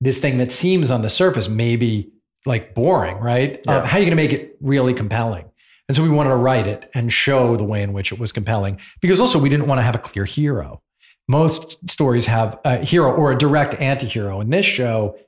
this 0.00 0.20
thing 0.20 0.38
that 0.38 0.52
seems 0.52 0.92
on 0.92 1.02
the 1.02 1.10
surface 1.10 1.48
maybe 1.48 2.12
like 2.46 2.76
boring, 2.76 3.16
right? 3.16 3.60
Uh, 3.66 3.84
how 3.84 3.96
are 3.96 4.00
you 4.00 4.06
going 4.06 4.10
to 4.10 4.22
make 4.22 4.32
it 4.32 4.56
really 4.60 4.94
compelling? 4.94 5.47
And 5.88 5.96
so 5.96 6.02
we 6.02 6.10
wanted 6.10 6.30
to 6.30 6.36
write 6.36 6.66
it 6.66 6.90
and 6.94 7.12
show 7.12 7.56
the 7.56 7.64
way 7.64 7.82
in 7.82 7.92
which 7.92 8.12
it 8.12 8.18
was 8.18 8.30
compelling 8.30 8.78
because 9.00 9.20
also 9.20 9.38
we 9.38 9.48
didn't 9.48 9.66
want 9.66 9.78
to 9.78 9.82
have 9.82 9.94
a 9.94 9.98
clear 9.98 10.24
hero. 10.26 10.82
Most 11.28 11.88
stories 11.90 12.26
have 12.26 12.58
a 12.64 12.78
hero 12.84 13.12
or 13.12 13.32
a 13.32 13.38
direct 13.38 13.74
anti-hero. 13.74 14.40
In 14.40 14.50
this 14.50 14.66
show, 14.66 15.18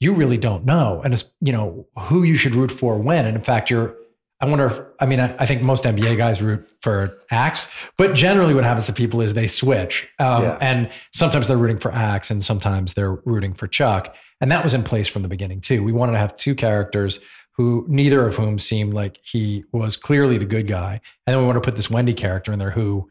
you 0.00 0.12
really 0.12 0.36
don't 0.36 0.64
know. 0.64 1.00
And 1.04 1.14
it's, 1.14 1.24
you 1.40 1.52
know, 1.52 1.86
who 1.98 2.22
you 2.24 2.34
should 2.36 2.54
root 2.54 2.72
for 2.72 2.98
when. 2.98 3.24
And 3.26 3.36
in 3.36 3.42
fact, 3.42 3.70
you're, 3.70 3.94
I 4.40 4.46
wonder 4.46 4.66
if, 4.66 4.80
I 4.98 5.06
mean, 5.06 5.20
I, 5.20 5.34
I 5.38 5.46
think 5.46 5.62
most 5.62 5.84
NBA 5.84 6.16
guys 6.16 6.42
root 6.42 6.68
for 6.80 7.16
Axe, 7.30 7.68
but 7.96 8.12
generally 8.14 8.54
what 8.54 8.64
happens 8.64 8.86
to 8.86 8.92
people 8.92 9.20
is 9.20 9.34
they 9.34 9.46
switch. 9.46 10.10
Um, 10.18 10.42
Yeah. 10.42 10.58
And 10.60 10.90
sometimes 11.12 11.48
they're 11.48 11.56
rooting 11.56 11.78
for 11.78 11.92
Axe 11.92 12.30
and 12.30 12.42
sometimes 12.42 12.94
they're 12.94 13.14
rooting 13.24 13.54
for 13.54 13.68
Chuck. 13.68 14.16
And 14.40 14.50
that 14.50 14.64
was 14.64 14.74
in 14.74 14.82
place 14.82 15.06
from 15.06 15.22
the 15.22 15.28
beginning 15.28 15.60
too. 15.60 15.84
We 15.84 15.92
wanted 15.92 16.12
to 16.12 16.18
have 16.18 16.34
two 16.36 16.54
characters 16.54 17.20
who 17.56 17.84
neither 17.88 18.26
of 18.26 18.34
whom 18.36 18.58
seemed 18.58 18.94
like 18.94 19.18
he 19.22 19.64
was 19.72 19.96
clearly 19.96 20.38
the 20.38 20.44
good 20.44 20.66
guy. 20.66 21.00
And 21.26 21.34
then 21.34 21.38
we 21.40 21.46
want 21.46 21.56
to 21.56 21.60
put 21.60 21.76
this 21.76 21.90
Wendy 21.90 22.14
character 22.14 22.52
in 22.52 22.58
there 22.58 22.70
who 22.70 23.10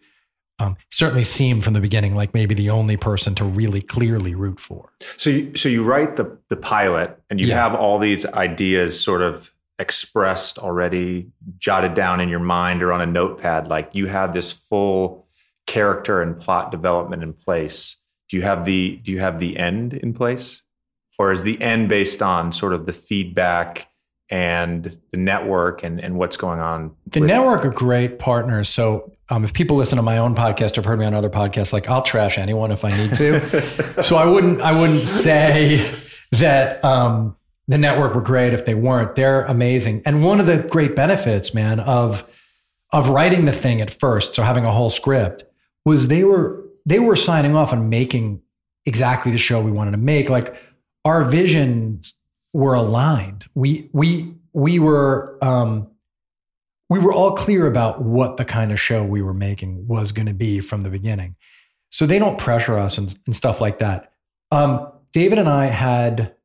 um, 0.59 0.77
certainly 0.91 1.23
seemed 1.23 1.63
from 1.63 1.73
the 1.73 1.79
beginning 1.79 2.15
like 2.15 2.33
maybe 2.33 2.53
the 2.53 2.69
only 2.69 2.97
person 2.97 3.33
to 3.35 3.43
really 3.45 3.81
clearly 3.81 4.35
root 4.35 4.59
for. 4.59 4.91
So 5.17 5.29
you, 5.29 5.55
so 5.55 5.69
you 5.69 5.83
write 5.83 6.15
the 6.17 6.37
the 6.49 6.57
pilot 6.57 7.17
and 7.29 7.39
you 7.39 7.47
Yeah. 7.47 7.55
have 7.55 7.73
all 7.75 7.97
these 7.99 8.25
ideas 8.27 8.99
sort 8.99 9.21
of 9.21 9.51
expressed 9.79 10.59
already, 10.59 11.31
jotted 11.57 11.95
down 11.95 12.19
in 12.19 12.29
your 12.29 12.39
mind 12.39 12.83
or 12.83 12.93
on 12.93 13.01
a 13.01 13.05
notepad. 13.07 13.67
Like 13.67 13.89
you 13.93 14.05
have 14.07 14.33
this 14.33 14.51
full 14.51 15.27
character 15.65 16.21
and 16.21 16.39
plot 16.39 16.69
development 16.71 17.23
in 17.23 17.33
place. 17.33 17.97
Do 18.29 18.37
you 18.37 18.43
have 18.43 18.65
the 18.65 18.97
do 19.03 19.11
you 19.11 19.19
have 19.19 19.39
the 19.39 19.57
end 19.57 19.93
in 19.93 20.13
place? 20.13 20.61
Or 21.17 21.31
is 21.31 21.43
the 21.43 21.61
end 21.61 21.89
based 21.89 22.21
on 22.21 22.51
sort 22.51 22.73
of 22.73 22.85
the 22.87 22.93
feedback 22.93 23.87
and 24.31 24.97
the 25.11 25.17
network 25.17 25.83
and, 25.83 25.99
and 25.99 26.15
what's 26.17 26.37
going 26.37 26.59
on? 26.59 26.95
The 27.07 27.19
network 27.19 27.65
are 27.65 27.69
great 27.69 28.17
partners. 28.17 28.69
So 28.69 29.11
um, 29.29 29.43
if 29.43 29.53
people 29.53 29.75
listen 29.75 29.97
to 29.97 30.01
my 30.01 30.17
own 30.17 30.33
podcast, 30.35 30.73
or 30.73 30.75
have 30.81 30.85
heard 30.85 30.99
me 30.99 31.05
on 31.05 31.13
other 31.13 31.29
podcasts, 31.29 31.73
like 31.73 31.89
I'll 31.89 32.01
trash 32.01 32.37
anyone 32.37 32.71
if 32.71 32.83
I 32.85 32.95
need 32.95 33.13
to. 33.15 34.03
so 34.03 34.15
I 34.15 34.25
wouldn't 34.25 34.61
I 34.61 34.79
wouldn't 34.79 35.05
say 35.05 35.93
that 36.31 36.83
um, 36.83 37.35
the 37.67 37.77
network 37.77 38.15
were 38.15 38.21
great 38.21 38.53
if 38.53 38.65
they 38.65 38.73
weren't. 38.73 39.15
They're 39.15 39.43
amazing. 39.43 40.01
And 40.05 40.23
one 40.23 40.39
of 40.39 40.45
the 40.45 40.57
great 40.57 40.95
benefits, 40.95 41.53
man, 41.53 41.79
of 41.81 42.25
of 42.93 43.09
writing 43.09 43.45
the 43.45 43.53
thing 43.53 43.81
at 43.81 43.89
first, 43.89 44.33
so 44.33 44.43
having 44.43 44.65
a 44.65 44.71
whole 44.71 44.89
script, 44.89 45.43
was 45.85 46.07
they 46.07 46.23
were 46.23 46.65
they 46.85 46.99
were 46.99 47.15
signing 47.15 47.55
off 47.55 47.73
on 47.73 47.89
making 47.89 48.41
exactly 48.85 49.31
the 49.31 49.37
show 49.37 49.61
we 49.61 49.71
wanted 49.71 49.91
to 49.91 49.97
make. 49.97 50.29
Like 50.29 50.55
our 51.03 51.23
visions 51.23 52.15
were 52.53 52.73
aligned. 52.73 53.45
We 53.55 53.89
we 53.93 54.33
we 54.53 54.79
were 54.79 55.37
um, 55.41 55.89
we 56.89 56.99
were 56.99 57.13
all 57.13 57.31
clear 57.31 57.67
about 57.67 58.01
what 58.01 58.37
the 58.37 58.45
kind 58.45 58.71
of 58.71 58.79
show 58.79 59.03
we 59.03 59.21
were 59.21 59.33
making 59.33 59.87
was 59.87 60.11
going 60.11 60.25
to 60.25 60.33
be 60.33 60.59
from 60.59 60.81
the 60.81 60.89
beginning. 60.89 61.35
So 61.89 62.05
they 62.05 62.19
don't 62.19 62.37
pressure 62.37 62.77
us 62.77 62.97
and, 62.97 63.17
and 63.25 63.35
stuff 63.35 63.61
like 63.61 63.79
that. 63.79 64.11
Um, 64.51 64.91
David 65.13 65.39
and 65.39 65.47
I 65.47 65.65
had 65.65 66.35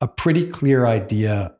a 0.00 0.08
pretty 0.08 0.48
clear 0.48 0.86
idea 0.86 1.54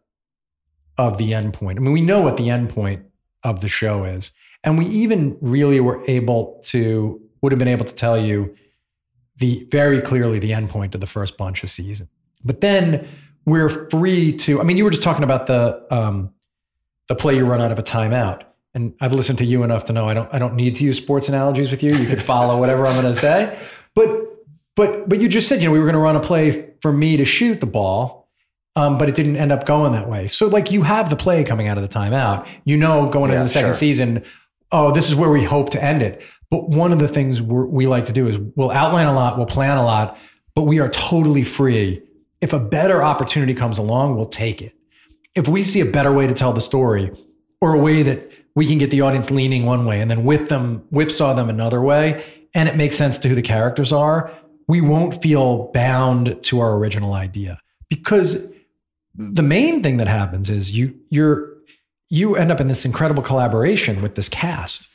of 0.96 1.18
the 1.18 1.34
end 1.34 1.54
point. 1.54 1.78
I 1.78 1.82
mean, 1.82 1.92
we 1.92 2.00
know 2.00 2.20
what 2.22 2.36
the 2.36 2.50
end 2.50 2.70
point 2.70 3.04
of 3.42 3.60
the 3.60 3.68
show 3.68 4.04
is. 4.04 4.32
And 4.62 4.78
we 4.78 4.86
even 4.86 5.36
really 5.40 5.80
were 5.80 6.02
able 6.06 6.60
to, 6.66 7.20
would 7.42 7.52
have 7.52 7.58
been 7.58 7.68
able 7.68 7.84
to 7.84 7.94
tell 7.94 8.18
you 8.18 8.54
the 9.36 9.66
very 9.70 10.00
clearly 10.00 10.38
the 10.38 10.54
end 10.54 10.70
point 10.70 10.94
of 10.94 11.00
the 11.00 11.06
first 11.06 11.36
bunch 11.36 11.62
of 11.62 11.70
season. 11.70 12.08
But 12.44 12.60
then 12.60 13.06
we're 13.46 13.88
free 13.90 14.32
to, 14.38 14.60
I 14.60 14.64
mean, 14.64 14.76
you 14.76 14.84
were 14.84 14.90
just 14.90 15.02
talking 15.02 15.24
about 15.24 15.46
the, 15.46 15.84
um, 15.90 16.32
the 17.08 17.14
play 17.14 17.36
you 17.36 17.44
run 17.46 17.60
out 17.60 17.72
of 17.72 17.78
a 17.78 17.82
timeout. 17.82 18.42
And 18.76 18.92
I've 19.00 19.12
listened 19.12 19.38
to 19.38 19.44
you 19.44 19.62
enough 19.62 19.84
to 19.84 19.92
know 19.92 20.08
I 20.08 20.14
don't 20.14 20.28
I 20.34 20.38
don't 20.40 20.56
need 20.56 20.74
to 20.76 20.84
use 20.84 20.96
sports 20.96 21.28
analogies 21.28 21.70
with 21.70 21.80
you. 21.80 21.94
You 21.94 22.06
could 22.08 22.20
follow 22.20 22.58
whatever 22.58 22.86
I'm 22.88 23.00
going 23.00 23.14
to 23.14 23.20
say. 23.20 23.56
But 23.94 24.08
but 24.74 25.08
but 25.08 25.20
you 25.20 25.28
just 25.28 25.46
said 25.48 25.62
you 25.62 25.68
know 25.68 25.72
we 25.72 25.78
were 25.78 25.84
going 25.84 25.94
to 25.94 26.00
run 26.00 26.16
a 26.16 26.20
play 26.20 26.70
for 26.82 26.92
me 26.92 27.16
to 27.18 27.24
shoot 27.24 27.60
the 27.60 27.66
ball, 27.66 28.28
um, 28.74 28.98
but 28.98 29.08
it 29.08 29.14
didn't 29.14 29.36
end 29.36 29.52
up 29.52 29.64
going 29.64 29.92
that 29.92 30.08
way. 30.08 30.26
So 30.26 30.48
like 30.48 30.72
you 30.72 30.82
have 30.82 31.08
the 31.08 31.14
play 31.14 31.44
coming 31.44 31.68
out 31.68 31.78
of 31.78 31.88
the 31.88 31.88
timeout. 31.88 32.48
You 32.64 32.76
know 32.76 33.08
going 33.08 33.30
Yeah, 33.30 33.36
into 33.42 33.44
the 33.44 33.48
second 33.50 33.68
sure. 33.68 33.74
season, 33.74 34.24
oh 34.72 34.90
this 34.90 35.08
is 35.08 35.14
where 35.14 35.30
we 35.30 35.44
hope 35.44 35.70
to 35.70 35.80
end 35.82 36.02
it. 36.02 36.20
But 36.50 36.68
one 36.70 36.92
of 36.92 36.98
the 36.98 37.06
things 37.06 37.40
we're, 37.40 37.66
we 37.66 37.86
like 37.86 38.06
to 38.06 38.12
do 38.12 38.26
is 38.26 38.38
we'll 38.56 38.72
outline 38.72 39.06
a 39.06 39.12
lot, 39.14 39.36
we'll 39.36 39.46
plan 39.46 39.76
a 39.76 39.84
lot, 39.84 40.18
but 40.56 40.62
we 40.62 40.80
are 40.80 40.88
totally 40.88 41.44
free. 41.44 42.02
If 42.44 42.52
a 42.52 42.60
better 42.60 43.02
opportunity 43.02 43.54
comes 43.54 43.78
along, 43.78 44.16
we'll 44.16 44.26
take 44.26 44.60
it. 44.60 44.74
If 45.34 45.48
we 45.48 45.62
see 45.62 45.80
a 45.80 45.86
better 45.86 46.12
way 46.12 46.26
to 46.26 46.34
tell 46.34 46.52
the 46.52 46.60
story 46.60 47.10
or 47.62 47.72
a 47.72 47.78
way 47.78 48.02
that 48.02 48.30
we 48.54 48.66
can 48.66 48.76
get 48.76 48.90
the 48.90 49.00
audience 49.00 49.30
leaning 49.30 49.64
one 49.64 49.86
way 49.86 50.02
and 50.02 50.10
then 50.10 50.24
whip 50.24 50.50
them 50.50 50.84
whipsaw 50.90 51.32
them 51.32 51.48
another 51.48 51.80
way 51.80 52.22
and 52.52 52.68
it 52.68 52.76
makes 52.76 52.96
sense 52.96 53.16
to 53.16 53.30
who 53.30 53.34
the 53.34 53.40
characters 53.40 53.92
are 53.92 54.30
we 54.68 54.82
won't 54.82 55.22
feel 55.22 55.70
bound 55.72 56.38
to 56.42 56.60
our 56.60 56.76
original 56.76 57.14
idea. 57.14 57.58
Because 57.88 58.52
the 59.14 59.42
main 59.42 59.82
thing 59.82 59.96
that 59.96 60.06
happens 60.06 60.50
is 60.50 60.70
you 60.70 60.94
you're 61.08 61.50
you 62.10 62.36
end 62.36 62.52
up 62.52 62.60
in 62.60 62.68
this 62.68 62.84
incredible 62.84 63.22
collaboration 63.22 64.02
with 64.02 64.16
this 64.16 64.28
cast. 64.28 64.86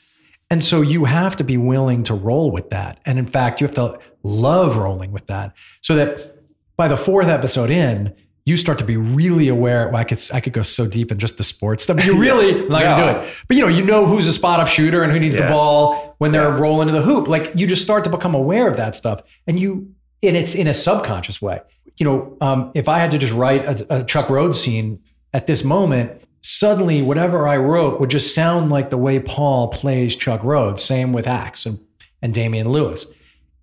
And 0.52 0.64
so 0.64 0.82
you 0.82 1.06
have 1.06 1.36
to 1.38 1.44
be 1.44 1.58
willing 1.58 2.04
to 2.04 2.14
roll 2.14 2.52
with 2.52 2.70
that. 2.70 3.00
And 3.08 3.18
in 3.18 3.26
fact 3.26 3.60
you 3.60 3.66
have 3.66 3.76
to 3.78 3.98
love 4.22 4.78
rolling 4.78 5.12
with 5.12 5.26
that 5.26 5.56
so 5.82 5.96
that 5.96 6.39
by 6.80 6.88
the 6.88 6.98
fourth 6.98 7.28
episode 7.28 7.70
in 7.70 8.16
you 8.46 8.56
start 8.58 8.78
to 8.80 8.86
be 8.86 8.96
really 8.98 9.48
aware. 9.50 9.88
Well, 9.90 9.98
I 9.98 10.06
could 10.06 10.24
I 10.34 10.40
could 10.40 10.54
go 10.54 10.62
so 10.64 10.88
deep 10.88 11.12
in 11.12 11.20
just 11.20 11.38
the 11.38 11.44
sports 11.44 11.84
stuff. 11.84 11.98
But 11.98 12.06
you 12.06 12.18
really 12.28 12.52
Yeah. 12.64 12.68
gonna 12.68 12.96
do 13.14 13.20
it. 13.20 13.34
But 13.48 13.58
you 13.58 13.64
know, 13.64 13.68
you 13.68 13.84
know 13.84 14.06
who's 14.08 14.26
a 14.28 14.34
spot 14.34 14.60
up 14.62 14.68
shooter 14.68 15.04
and 15.04 15.12
who 15.12 15.20
needs 15.20 15.36
the 15.36 15.44
ball 15.44 16.16
when 16.18 16.32
they're 16.32 16.50
Yeah. 16.56 16.58
rolling 16.58 16.88
to 16.88 16.94
the 16.94 17.02
hoop. 17.04 17.28
Like 17.28 17.52
you 17.54 17.68
just 17.68 17.84
start 17.84 18.06
to 18.06 18.10
become 18.10 18.34
aware 18.34 18.68
of 18.68 18.78
that 18.78 18.96
stuff, 18.96 19.22
and 19.46 19.60
you 19.60 19.90
and 20.24 20.36
it's 20.38 20.56
in 20.56 20.68
a 20.68 20.74
subconscious 20.74 21.42
way. 21.42 21.60
You 21.98 22.06
know, 22.06 22.38
um, 22.42 22.72
if 22.74 22.88
I 22.88 22.98
had 23.00 23.12
to 23.12 23.18
just 23.18 23.34
write 23.34 23.66
a, 23.66 23.98
a 23.98 24.04
Chuck 24.06 24.30
Rhodes 24.30 24.58
scene 24.60 25.00
at 25.34 25.46
this 25.48 25.64
moment, 25.66 26.12
suddenly 26.42 27.02
whatever 27.02 27.46
I 27.48 27.58
wrote 27.58 28.00
would 28.00 28.10
just 28.10 28.34
sound 28.34 28.70
like 28.72 28.90
the 28.90 28.98
way 28.98 29.20
Paul 29.20 29.68
plays 29.68 30.16
Chuck 30.16 30.44
Rhodes. 30.46 30.82
Same 30.84 31.12
with 31.14 31.28
Axe 31.28 31.66
and 31.66 31.78
and 32.22 32.34
Damian 32.34 32.70
Lewis 32.70 33.06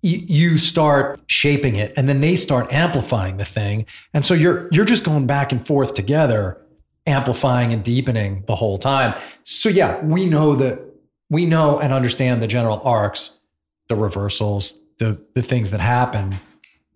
you, 0.01 0.57
start 0.57 1.19
shaping 1.27 1.75
it 1.75 1.93
and 1.97 2.07
then 2.07 2.21
they 2.21 2.35
start 2.35 2.71
amplifying 2.71 3.37
the 3.37 3.45
thing. 3.45 3.85
And 4.13 4.25
so 4.25 4.33
you're 4.33 4.69
you're 4.71 4.85
just 4.85 5.03
going 5.03 5.27
back 5.27 5.51
and 5.51 5.65
forth 5.65 5.93
together 5.93 6.61
amplifying 7.05 7.73
and 7.73 7.83
deepening 7.83 8.43
the 8.47 8.55
whole 8.55 8.77
time. 8.77 9.19
So 9.43 9.69
yeah 9.69 10.03
we 10.03 10.27
know 10.27 10.55
that 10.55 10.79
we 11.29 11.45
know 11.45 11.79
and 11.79 11.93
understand 11.93 12.41
the 12.41 12.47
general 12.47 12.81
arcs 12.83 13.37
the 13.87 13.95
reversals 13.95 14.83
the 14.99 15.21
the 15.35 15.41
things 15.41 15.71
that 15.71 15.79
happen 15.79 16.37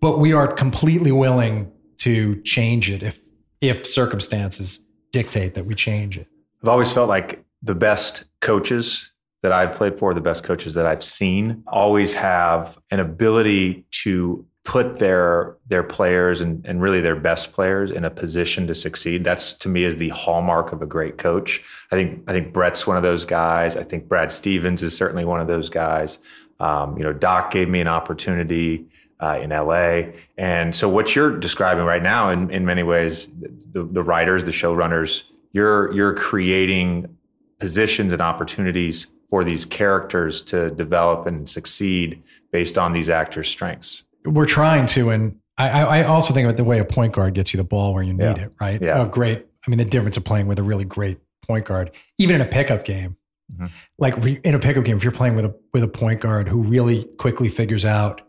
but 0.00 0.18
we 0.18 0.32
are 0.32 0.48
completely 0.48 1.12
willing 1.12 1.70
to 1.98 2.42
change 2.42 2.90
it 2.90 3.02
if 3.02 3.20
if 3.60 3.86
circumstances 3.86 4.84
dictate 5.12 5.54
that 5.54 5.64
we 5.64 5.74
change 5.74 6.18
it. 6.18 6.26
I've 6.62 6.68
always 6.68 6.92
felt 6.92 7.08
like 7.08 7.44
the 7.62 7.76
best 7.76 8.24
coaches 8.40 9.11
that 9.42 9.52
I've 9.52 9.74
played 9.74 9.98
for, 9.98 10.14
the 10.14 10.20
best 10.20 10.44
coaches 10.44 10.74
that 10.74 10.86
I've 10.86 11.04
seen, 11.04 11.62
always 11.66 12.14
have 12.14 12.78
an 12.90 13.00
ability 13.00 13.84
to 14.02 14.46
put 14.64 14.98
their 14.98 15.56
their 15.66 15.82
players 15.82 16.40
and, 16.40 16.64
and 16.64 16.80
really 16.80 17.00
their 17.00 17.16
best 17.16 17.52
players 17.52 17.90
in 17.90 18.04
a 18.04 18.10
position 18.10 18.66
to 18.68 18.74
succeed. 18.74 19.24
That's 19.24 19.52
to 19.54 19.68
me 19.68 19.84
is 19.84 19.96
the 19.96 20.10
hallmark 20.10 20.72
of 20.72 20.82
a 20.82 20.86
great 20.86 21.18
coach. 21.18 21.62
I 21.90 21.96
think 21.96 22.22
I 22.28 22.32
think 22.32 22.52
Brett's 22.52 22.86
one 22.86 22.96
of 22.96 23.02
those 23.02 23.24
guys. 23.24 23.76
I 23.76 23.82
think 23.82 24.08
Brad 24.08 24.30
Stevens 24.30 24.82
is 24.82 24.96
certainly 24.96 25.24
one 25.24 25.40
of 25.40 25.48
those 25.48 25.68
guys. 25.68 26.20
Um, 26.60 26.96
you 26.96 27.02
know, 27.02 27.12
Doc 27.12 27.50
gave 27.50 27.68
me 27.68 27.80
an 27.80 27.88
opportunity 27.88 28.86
uh, 29.18 29.38
in 29.40 29.50
LA. 29.50 30.12
And 30.38 30.74
so 30.74 30.88
what 30.88 31.14
you're 31.16 31.36
describing 31.36 31.84
right 31.84 32.02
now, 32.02 32.28
in, 32.30 32.50
in 32.50 32.64
many 32.64 32.82
ways, 32.82 33.28
the, 33.70 33.84
the 33.84 34.02
writers, 34.02 34.44
the 34.44 34.50
showrunners, 34.50 35.24
you're 35.52 35.92
you're 35.92 36.14
creating 36.14 37.16
positions 37.58 38.12
and 38.12 38.22
opportunities 38.22 39.06
for 39.32 39.44
these 39.44 39.64
characters 39.64 40.42
to 40.42 40.70
develop 40.72 41.26
and 41.26 41.48
succeed 41.48 42.22
based 42.52 42.76
on 42.76 42.92
these 42.92 43.08
actors' 43.08 43.48
strengths. 43.48 44.04
we're 44.26 44.44
trying 44.46 44.84
to 44.86 45.08
and 45.08 45.34
I, 45.56 45.82
I 45.82 46.04
also 46.04 46.34
think 46.34 46.44
about 46.46 46.58
the 46.58 46.64
way 46.64 46.78
a 46.80 46.84
point 46.84 47.14
guard 47.14 47.32
gets 47.34 47.52
you 47.54 47.56
the 47.56 47.64
ball 47.64 47.94
where 47.94 48.02
you 48.02 48.12
need 48.12 48.24
Yeah. 48.24 48.44
it, 48.44 48.52
right? 48.60 48.80
Yeah. 48.80 49.00
Oh, 49.00 49.06
great. 49.06 49.46
I 49.66 49.70
mean, 49.70 49.78
the 49.78 49.84
difference 49.86 50.16
of 50.18 50.24
playing 50.24 50.46
with 50.48 50.58
a 50.58 50.62
really 50.62 50.84
great 50.84 51.18
point 51.46 51.64
guard, 51.64 51.90
even 52.18 52.36
in 52.36 52.40
a 52.42 52.44
pickup 52.46 52.84
game, 52.84 53.16
Mhm. 53.58 53.70
like 53.98 54.16
in 54.44 54.54
a 54.54 54.58
pickup 54.58 54.84
game, 54.84 54.96
if 54.98 55.02
you're 55.02 55.12
playing 55.12 55.34
with 55.34 55.46
a 55.46 55.54
with 55.72 55.82
a 55.82 55.88
point 55.88 56.20
guard 56.20 56.46
who 56.48 56.62
really 56.62 57.04
quickly 57.18 57.48
figures 57.48 57.84
out 57.86 58.20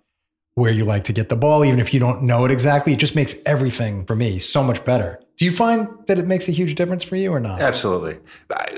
where 0.55 0.71
you 0.71 0.85
like 0.85 1.03
to 1.05 1.13
get 1.13 1.29
the 1.29 1.35
ball, 1.35 1.65
even 1.65 1.79
if 1.79 1.93
you 1.93 1.99
don't 1.99 2.21
know 2.23 2.45
it 2.45 2.51
exactly, 2.51 2.93
it 2.93 2.99
just 2.99 3.15
makes 3.15 3.41
everything 3.45 4.05
for 4.05 4.15
me 4.15 4.39
so 4.39 4.63
much 4.63 4.83
better. 4.85 5.19
Do 5.37 5.45
you 5.45 5.51
find 5.51 5.87
that 6.05 6.19
it 6.19 6.27
makes 6.27 6.47
a 6.47 6.51
huge 6.51 6.75
difference 6.75 7.03
for 7.03 7.15
you 7.15 7.33
or 7.33 7.39
not? 7.39 7.59
Absolutely. 7.59 8.17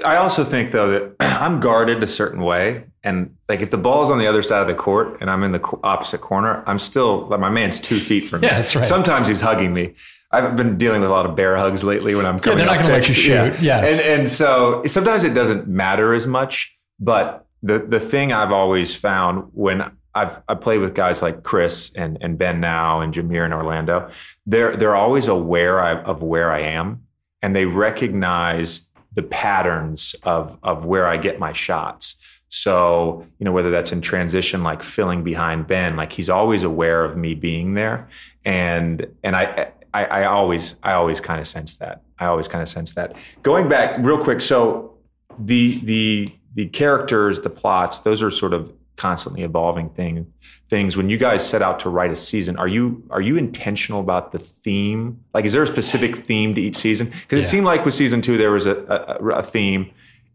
I, 0.05 0.15
also 0.15 0.45
think 0.45 0.71
though 0.71 0.89
that 0.89 1.15
I'm 1.19 1.59
guarded 1.59 2.01
a 2.01 2.07
certain 2.07 2.41
way, 2.41 2.85
and 3.03 3.35
like 3.49 3.59
if 3.59 3.71
the 3.71 3.77
ball's 3.77 4.09
on 4.09 4.19
the 4.19 4.27
other 4.27 4.41
side 4.41 4.61
of 4.61 4.67
the 4.67 4.73
court 4.73 5.17
and 5.19 5.29
I'm 5.29 5.43
in 5.43 5.51
the 5.51 5.79
opposite 5.83 6.21
corner, 6.21 6.63
I'm 6.65 6.79
still 6.79 7.27
like 7.27 7.41
my 7.41 7.49
man's 7.49 7.79
two 7.79 7.99
feet 7.99 8.21
from 8.21 8.41
me. 8.41 8.47
Yeah, 8.55 8.55
that's 8.55 8.75
right. 8.75 8.85
Sometimes 8.85 9.27
he's 9.27 9.41
hugging 9.41 9.73
me, 9.73 9.95
I've 10.35 10.55
been 10.55 10.77
dealing 10.77 11.01
with 11.01 11.09
a 11.09 11.13
lot 11.13 11.25
of 11.25 11.35
bear 11.35 11.55
hugs 11.55 11.83
lately 11.83 12.15
when 12.15 12.25
I'm 12.25 12.39
coming. 12.39 12.59
Yeah, 12.59 12.65
they're 12.65 12.75
not 12.75 12.87
going 12.87 13.01
to 13.01 13.07
let 13.07 13.07
you 13.07 13.13
shoot. 13.13 13.31
Yeah. 13.31 13.81
Yes. 13.81 13.89
And 13.89 14.01
and 14.01 14.29
so 14.29 14.83
sometimes 14.85 15.23
it 15.23 15.33
doesn't 15.33 15.67
matter 15.67 16.13
as 16.13 16.27
much, 16.27 16.77
but 16.99 17.47
the 17.63 17.79
the 17.79 17.99
thing 17.99 18.33
I've 18.33 18.51
always 18.51 18.95
found 18.95 19.49
when 19.53 19.81
I've 20.15 20.41
I 20.47 20.55
play 20.55 20.77
with 20.77 20.93
guys 20.95 21.21
like 21.21 21.43
Chris 21.43 21.91
and 21.95 22.17
and 22.21 22.37
Ben 22.37 22.59
now 22.59 23.01
and 23.01 23.13
Jameer 23.13 23.45
in 23.45 23.53
Orlando, 23.53 24.09
they're 24.45 24.75
they're 24.75 24.95
always 24.95 25.27
aware 25.27 25.81
of 25.81 26.21
where 26.21 26.51
I 26.51 26.61
am 26.61 27.05
and 27.45 27.55
they 27.55 27.65
recognize 27.65 28.87
the 29.13 29.21
patterns 29.21 30.15
of 30.23 30.57
of 30.63 30.85
where 30.85 31.07
I 31.07 31.17
get 31.17 31.39
my 31.39 31.53
shots. 31.53 32.15
So, 32.47 33.25
you 33.37 33.45
know, 33.45 33.51
whether 33.51 33.69
that's 33.69 33.91
in 33.91 34.01
transition, 34.01 34.63
like 34.63 34.81
filling 34.81 35.23
behind 35.23 35.67
Ben, 35.67 35.95
like 35.95 36.11
he's 36.11 36.29
always 36.29 36.63
aware 36.63 37.03
of 37.03 37.17
me 37.17 37.35
being 37.35 37.75
there. 37.75 38.07
And 38.43 39.05
and 39.23 39.35
I 39.35 39.71
I, 39.93 40.05
I 40.05 40.25
always 40.25 40.73
I 40.81 40.93
always 40.93 41.21
kind 41.21 41.39
of 41.39 41.47
sense 41.47 41.77
that. 41.77 42.01
I 42.17 42.25
always 42.25 42.47
kind 42.47 42.61
of 42.61 42.69
sense 42.69 42.95
that. 42.95 43.15
Going 43.43 43.69
back 43.69 43.97
real 43.99 44.17
quick, 44.17 44.41
so 44.41 44.97
the 45.37 45.79
the 45.83 46.33
the 46.55 46.67
characters, 46.67 47.41
the 47.41 47.49
plots, 47.49 47.99
those 47.99 48.23
are 48.23 48.31
sort 48.31 48.53
of 48.53 48.73
constantly 48.95 49.43
evolving 49.43 49.89
thing 49.89 50.31
things. 50.69 50.97
When 50.97 51.09
you 51.09 51.17
guys 51.17 51.47
set 51.47 51.61
out 51.61 51.79
to 51.79 51.89
write 51.89 52.11
a 52.11 52.15
season 52.15 52.57
are 52.57 52.67
you 52.67 53.03
are 53.09 53.21
you 53.21 53.35
intentional 53.37 53.99
about 53.99 54.31
the 54.31 54.39
theme? 54.39 55.23
Like 55.33 55.45
is 55.45 55.53
there 55.53 55.63
a 55.63 55.67
specific 55.67 56.15
theme 56.15 56.55
to 56.55 56.61
each 56.61 56.77
season? 56.77 57.07
Because 57.07 57.39
yeah. 57.39 57.39
it 57.39 57.49
seemed 57.49 57.65
like 57.65 57.85
with 57.85 57.93
season 57.93 58.21
two 58.21 58.37
there 58.37 58.51
was 58.51 58.65
a, 58.65 58.77
a, 58.87 59.25
a, 59.29 59.43
theme. 59.43 59.91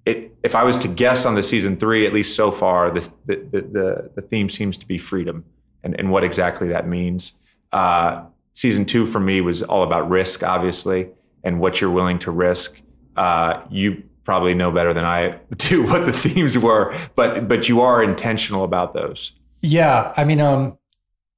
It 0.06 0.34
if 0.42 0.54
i 0.54 0.64
was 0.64 0.78
to 0.78 0.88
guess 0.88 1.26
on 1.26 1.34
the 1.34 1.42
season 1.42 1.76
three 1.76 2.06
at 2.06 2.12
least 2.12 2.34
so 2.34 2.50
far 2.50 2.90
the 2.90 3.08
the 3.26 3.36
the, 3.50 4.10
the 4.14 4.22
theme 4.22 4.48
seems 4.48 4.76
to 4.78 4.86
be 4.86 4.98
freedom 4.98 5.44
and, 5.82 5.98
and 5.98 6.10
what 6.10 6.24
exactly 6.24 6.68
that 6.68 6.86
means. 6.86 7.34
Uh, 7.72 8.24
season 8.54 8.84
two 8.84 9.06
for 9.06 9.20
me 9.20 9.40
was 9.40 9.62
all 9.62 9.82
about 9.82 10.08
risk 10.08 10.42
obviously 10.42 11.08
and 11.44 11.60
what 11.60 11.80
you're 11.80 11.90
willing 11.90 12.18
to 12.18 12.30
risk. 12.30 12.80
Uh, 13.16 13.60
you 13.70 14.02
probably 14.30 14.54
know 14.54 14.70
better 14.70 14.94
than 14.94 15.04
I 15.04 15.40
do 15.56 15.82
what 15.82 16.06
the 16.06 16.12
themes 16.12 16.56
were, 16.56 16.96
but 17.16 17.48
but 17.48 17.68
you 17.68 17.80
are 17.80 18.00
intentional 18.00 18.62
about 18.62 18.94
those. 18.94 19.32
Yeah, 19.60 20.14
I 20.16 20.22
mean, 20.22 20.40
um, 20.40 20.78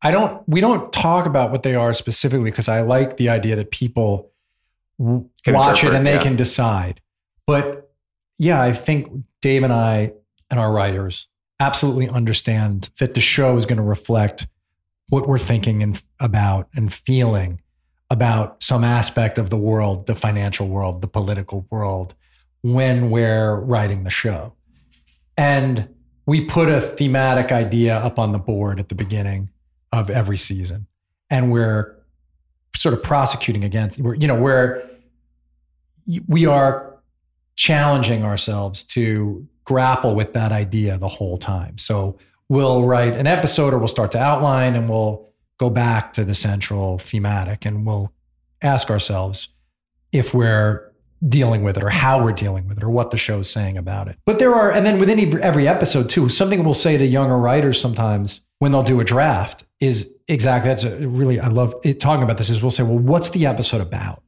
I 0.03 0.11
don't. 0.11 0.47
We 0.47 0.61
don't 0.61 0.93
talk 0.93 1.25
about 1.25 1.51
what 1.51 1.63
they 1.63 1.75
are 1.75 1.95
specifically 1.95 2.51
because 2.51 2.69
I 2.69 2.83
like 2.83 3.17
the 3.17 3.31
idea 3.31 3.57
that 3.57 3.71
people 3.71 4.31
w- 4.99 5.27
watch 5.47 5.83
it 5.85 5.95
and 5.95 6.07
they 6.07 6.17
yeah. 6.17 6.23
can 6.23 6.37
decide. 6.37 7.01
But 7.47 7.91
yeah, 8.37 8.61
I 8.61 8.75
think 8.75 9.11
Dave 9.41 9.63
and 9.63 9.73
I 9.73 10.13
and 10.51 10.61
our 10.61 10.71
writers 10.71 11.29
absolutely 11.59 12.11
understand 12.11 12.91
that 12.99 13.15
the 13.15 13.23
show 13.23 13.57
is 13.57 13.65
going 13.65 13.79
to 13.79 13.83
reflect 13.83 14.47
what 15.09 15.27
we're 15.27 15.39
thinking 15.39 15.83
and 15.83 16.03
about 16.21 16.69
and 16.75 16.93
feeling 16.93 17.63
about 18.11 18.63
some 18.63 18.85
aspect 18.85 19.39
of 19.39 19.49
the 19.49 19.57
world, 19.57 20.07
the 20.07 20.15
financial 20.15 20.69
world, 20.69 21.01
the 21.01 21.09
political 21.09 21.67
world, 21.71 22.15
when 22.63 23.11
we're 23.11 23.57
writing 23.57 24.05
the 24.05 24.11
show. 24.11 24.55
And 25.37 25.89
we 26.27 26.45
put 26.45 26.69
a 26.69 26.81
thematic 26.81 27.53
idea 27.53 27.97
up 27.97 28.19
on 28.19 28.33
the 28.33 28.39
board 28.39 28.79
at 28.79 28.89
the 28.89 28.95
beginning 28.95 29.51
of 29.93 30.09
every 30.09 30.39
season. 30.39 30.87
And 31.31 31.51
we're 31.51 31.97
sort 32.77 32.95
of 32.95 33.03
prosecuting 33.03 33.65
against, 33.65 33.99
we're, 33.99 34.15
you 34.15 34.27
know, 34.27 34.35
we're, 34.35 34.89
we 36.27 36.47
are 36.47 36.99
challenging 37.57 38.25
ourselves 38.25 38.85
to 38.85 39.47
grapple 39.65 40.15
with 40.15 40.33
that 40.33 40.53
idea 40.53 40.99
the 40.99 41.09
whole 41.09 41.39
time. 41.39 41.79
So 41.79 42.19
we'll 42.49 42.85
write 42.85 43.15
an 43.15 43.27
episode 43.27 43.73
or 43.73 43.79
we'll 43.79 43.89
start 43.89 44.13
to 44.13 44.19
outline 44.19 44.75
and 44.75 44.89
we'll 44.89 45.29
go 45.59 45.71
back 45.71 46.13
to 46.15 46.25
the 46.25 46.35
central 46.35 46.99
thematic 46.99 47.65
and 47.65 47.87
we'll 47.87 48.13
ask 48.63 48.91
ourselves 48.91 49.49
if 50.13 50.35
we're 50.35 50.92
dealing 51.29 51.63
with 51.63 51.77
it 51.77 51.83
or 51.83 51.91
how 51.91 52.23
we're 52.23 52.33
dealing 52.33 52.67
with 52.67 52.79
it 52.79 52.83
or 52.83 52.91
what 52.91 53.11
the 53.11 53.17
show's 53.17 53.49
saying 53.49 53.79
about 53.79 54.09
it. 54.09 54.19
But 54.25 54.39
there 54.39 54.55
are, 54.55 54.73
and 54.73 54.85
then 54.85 54.99
within 54.99 55.41
every 55.41 55.69
episode 55.69 56.11
too, 56.11 56.29
something 56.29 56.65
we'll 56.65 56.75
say 56.75 56.97
to 56.97 57.05
younger 57.05 57.39
writers 57.39 57.81
sometimes 57.81 58.41
when 58.59 58.73
they'll 58.73 58.83
do 58.83 59.01
a 59.01 59.05
draft 59.05 59.65
is 59.81 60.13
exactly 60.29 60.69
that's 60.69 60.85
a 60.85 61.09
really, 61.09 61.39
I 61.39 61.49
love 61.49 61.75
it, 61.85 62.01
talking 62.01 62.25
about 62.25 62.39
this 62.39 62.51
is 62.51 62.63
we'll 62.63 62.71
say, 62.71 62.83
well, 62.83 62.99
what's 62.99 63.31
the 63.31 63.47
episode 63.47 63.81
about? 63.81 64.23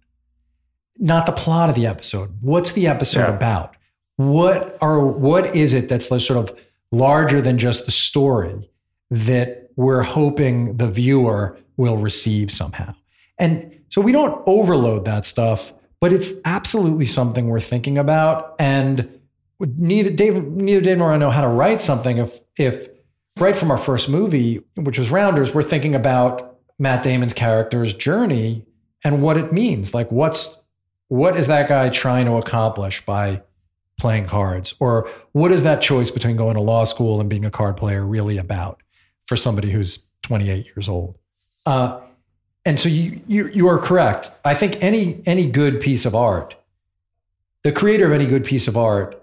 Not 0.99 1.27
the 1.27 1.33
plot 1.33 1.69
of 1.69 1.75
the 1.75 1.87
episode. 1.87 2.37
What's 2.41 2.73
the 2.73 2.87
episode 2.87 3.29
yeah. 3.29 3.37
about? 3.37 3.77
What 4.17 4.79
are, 4.81 5.05
what 5.05 5.57
is 5.57 5.73
it 5.73 5.89
that's 5.89 6.07
sort 6.07 6.31
of 6.31 6.57
larger 6.93 7.41
than 7.41 7.59
just 7.59 7.87
the 7.87 7.93
story 7.93 8.71
that 9.11 9.71
we're 9.77 10.03
hoping 10.03 10.77
the 10.77 10.89
viewer 10.89 11.59
will 11.77 11.97
receive 11.97 12.53
somehow? 12.53 12.95
And 13.39 13.81
so 13.89 14.01
we 14.01 14.13
don't 14.13 14.41
overload 14.47 15.05
that 15.07 15.27
stuff 15.27 15.73
but 16.05 16.13
it's 16.13 16.35
absolutely 16.45 17.07
something 17.07 17.49
we're 17.49 17.59
thinking 17.59 17.97
about. 17.97 18.57
And 18.59 19.21
neither 19.59 20.11
Dave, 20.11 20.35
neither 20.45 20.83
Dave 20.83 20.99
nor 20.99 21.11
I 21.11 21.17
know 21.17 21.31
how 21.31 21.41
to 21.41 21.49
write 21.49 21.81
something. 21.81 22.19
If 22.19 22.41
if 22.59 22.89
right 23.41 23.57
from 23.57 23.71
our 23.71 23.79
first 23.79 24.11
movie, 24.11 24.63
which 24.75 24.99
was 24.99 25.09
Rounders, 25.09 25.55
we're 25.55 25.63
thinking 25.63 25.95
about 25.95 26.59
Matt 26.79 27.05
Damon's 27.05 27.33
character's 27.33 27.95
journey 27.95 28.67
and 29.03 29.23
what 29.23 29.39
it 29.39 29.51
means. 29.51 29.95
Like, 29.95 30.13
what's 30.13 30.63
what 31.09 31.39
is 31.39 31.47
that 31.47 31.71
guy 31.71 31.89
trying 31.89 32.27
to 32.27 32.33
accomplish 32.33 33.03
by 33.07 33.41
playing 33.99 34.27
cards, 34.27 34.75
or 34.81 35.09
what 35.33 35.53
is 35.53 35.63
that 35.63 35.81
choice 35.81 36.11
between 36.11 36.37
going 36.37 36.59
to 36.59 36.63
law 36.63 36.85
school 36.85 37.19
and 37.19 37.31
being 37.31 37.47
a 37.47 37.51
card 37.51 37.79
player 37.79 38.05
really 38.05 38.37
about 38.37 38.83
for 39.25 39.39
somebody 39.39 39.71
who's 39.71 40.01
28 40.21 40.67
years 40.67 40.87
old? 40.87 41.17
Uh, 41.65 41.99
and 42.65 42.81
so 42.81 42.89
you, 42.89 43.21
you 43.27 43.49
you 43.49 43.69
are 43.69 43.79
correct. 43.79 44.31
I 44.45 44.55
think 44.55 44.83
any 44.83 45.21
any 45.27 45.51
good 45.51 45.81
piece 45.81 46.07
of 46.07 46.15
art, 46.15 46.55
the 47.63 47.73
creator 47.73 48.07
of 48.07 48.13
any 48.13 48.27
good 48.27 48.45
piece 48.45 48.69
of 48.69 48.77
art 48.77 49.23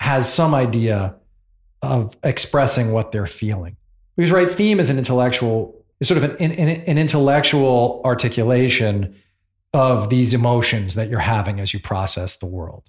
has 0.00 0.32
some 0.32 0.54
idea 0.54 1.16
of 1.82 2.16
expressing 2.22 2.92
what 2.92 3.12
they're 3.12 3.26
feeling. 3.26 3.76
Because 4.16 4.30
right, 4.30 4.50
theme 4.50 4.80
is 4.80 4.88
an 4.88 4.98
intellectual, 4.98 5.84
is 6.00 6.08
sort 6.08 6.22
of 6.22 6.40
an, 6.40 6.52
an, 6.52 6.68
an 6.68 6.98
intellectual 6.98 8.00
articulation 8.04 9.14
of 9.72 10.08
these 10.08 10.32
emotions 10.32 10.94
that 10.94 11.10
you're 11.10 11.18
having 11.18 11.60
as 11.60 11.74
you 11.74 11.80
process 11.80 12.36
the 12.36 12.46
world. 12.46 12.88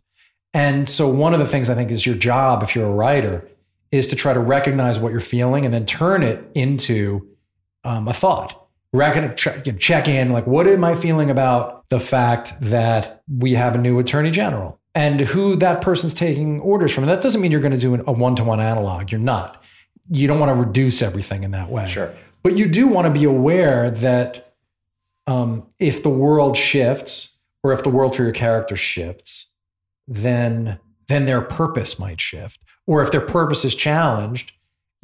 And 0.53 0.89
so 0.89 1.09
one 1.09 1.33
of 1.33 1.39
the 1.39 1.45
things 1.45 1.69
I 1.69 1.75
think 1.75 1.91
is 1.91 2.05
your 2.05 2.15
job 2.15 2.63
if 2.63 2.75
you're 2.75 2.87
a 2.87 2.91
writer 2.91 3.47
is 3.91 4.07
to 4.07 4.15
try 4.15 4.33
to 4.33 4.39
recognize 4.39 4.99
what 4.99 5.11
you're 5.11 5.21
feeling 5.21 5.65
and 5.65 5.73
then 5.73 5.85
turn 5.85 6.23
it 6.23 6.43
into 6.53 7.27
um, 7.83 8.07
a 8.07 8.13
thought 8.13 8.66
reckon, 8.93 9.35
check 9.35 10.07
in, 10.07 10.31
like, 10.31 10.47
what 10.47 10.67
am 10.67 10.83
I 10.83 10.95
feeling 10.95 11.29
about 11.29 11.87
the 11.89 11.99
fact 11.99 12.53
that 12.61 13.23
we 13.27 13.53
have 13.53 13.75
a 13.75 13.77
new 13.77 13.99
attorney 13.99 14.31
general 14.31 14.79
and 14.95 15.19
who 15.19 15.55
that 15.57 15.81
person's 15.81 16.13
taking 16.13 16.59
orders 16.61 16.91
from? 16.91 17.03
And 17.03 17.11
that 17.11 17.21
doesn't 17.21 17.41
mean 17.41 17.51
you're 17.51 17.61
going 17.61 17.73
to 17.73 17.77
do 17.77 17.95
a 17.95 18.11
one 18.11 18.35
to 18.35 18.43
one 18.43 18.59
analog. 18.59 19.11
You're 19.11 19.21
not. 19.21 19.63
You 20.09 20.27
don't 20.27 20.39
want 20.39 20.49
to 20.49 20.55
reduce 20.55 21.01
everything 21.01 21.43
in 21.43 21.51
that 21.51 21.69
way. 21.69 21.87
Sure. 21.87 22.13
But 22.43 22.57
you 22.57 22.67
do 22.67 22.87
want 22.87 23.07
to 23.07 23.11
be 23.11 23.25
aware 23.25 23.89
that 23.89 24.53
um, 25.27 25.67
if 25.79 26.03
the 26.03 26.09
world 26.09 26.55
shifts 26.55 27.35
or 27.63 27.73
if 27.73 27.83
the 27.83 27.89
world 27.89 28.15
for 28.15 28.23
your 28.23 28.31
character 28.31 28.75
shifts, 28.75 29.49
then 30.07 30.79
then 31.07 31.25
their 31.25 31.41
purpose 31.41 31.99
might 31.99 32.19
shift. 32.19 32.59
Or 32.85 33.01
if 33.01 33.11
their 33.11 33.21
purpose 33.21 33.65
is 33.65 33.75
challenged, 33.75 34.53